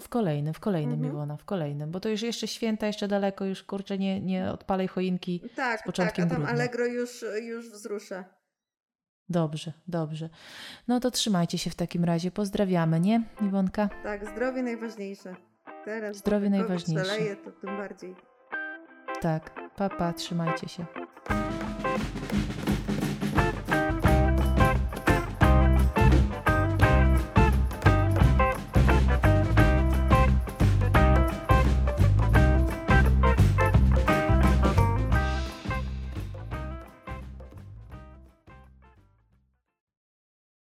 W 0.00 0.08
kolejnym, 0.08 0.54
w 0.54 0.60
kolejnym 0.60 0.94
mhm. 0.94 1.12
Iwona, 1.12 1.36
w 1.36 1.44
kolejnym, 1.44 1.90
bo 1.90 2.00
to 2.00 2.08
już 2.08 2.22
jeszcze 2.22 2.48
święta, 2.48 2.86
jeszcze 2.86 3.08
daleko, 3.08 3.44
już 3.44 3.62
kurczę, 3.62 3.98
nie, 3.98 4.20
nie 4.20 4.52
odpalej 4.52 4.88
choinki 4.88 5.42
tak, 5.56 5.80
z 5.80 5.84
początkiem 5.84 6.24
tak, 6.24 6.26
a 6.26 6.34
tam 6.34 6.44
grudnia. 6.44 6.54
Allegro 6.54 6.86
już, 6.86 7.24
już 7.42 7.70
wzrusza. 7.70 8.35
Dobrze, 9.28 9.72
dobrze. 9.88 10.28
No 10.88 11.00
to 11.00 11.10
trzymajcie 11.10 11.58
się 11.58 11.70
w 11.70 11.74
takim 11.74 12.04
razie. 12.04 12.30
Pozdrawiamy, 12.30 13.00
nie, 13.00 13.22
Iwonka? 13.40 13.88
Tak, 14.02 14.30
zdrowie 14.30 14.62
najważniejsze. 14.62 15.36
Teraz 15.84 16.16
zdrowie 16.16 16.50
najważniejsze. 16.50 17.04
Szaleje, 17.04 17.36
to 17.36 17.50
tym 17.52 17.76
bardziej. 17.76 18.14
Tak, 19.20 19.54
papa, 19.76 19.96
pa, 19.96 20.12
trzymajcie 20.12 20.68
się. 20.68 20.86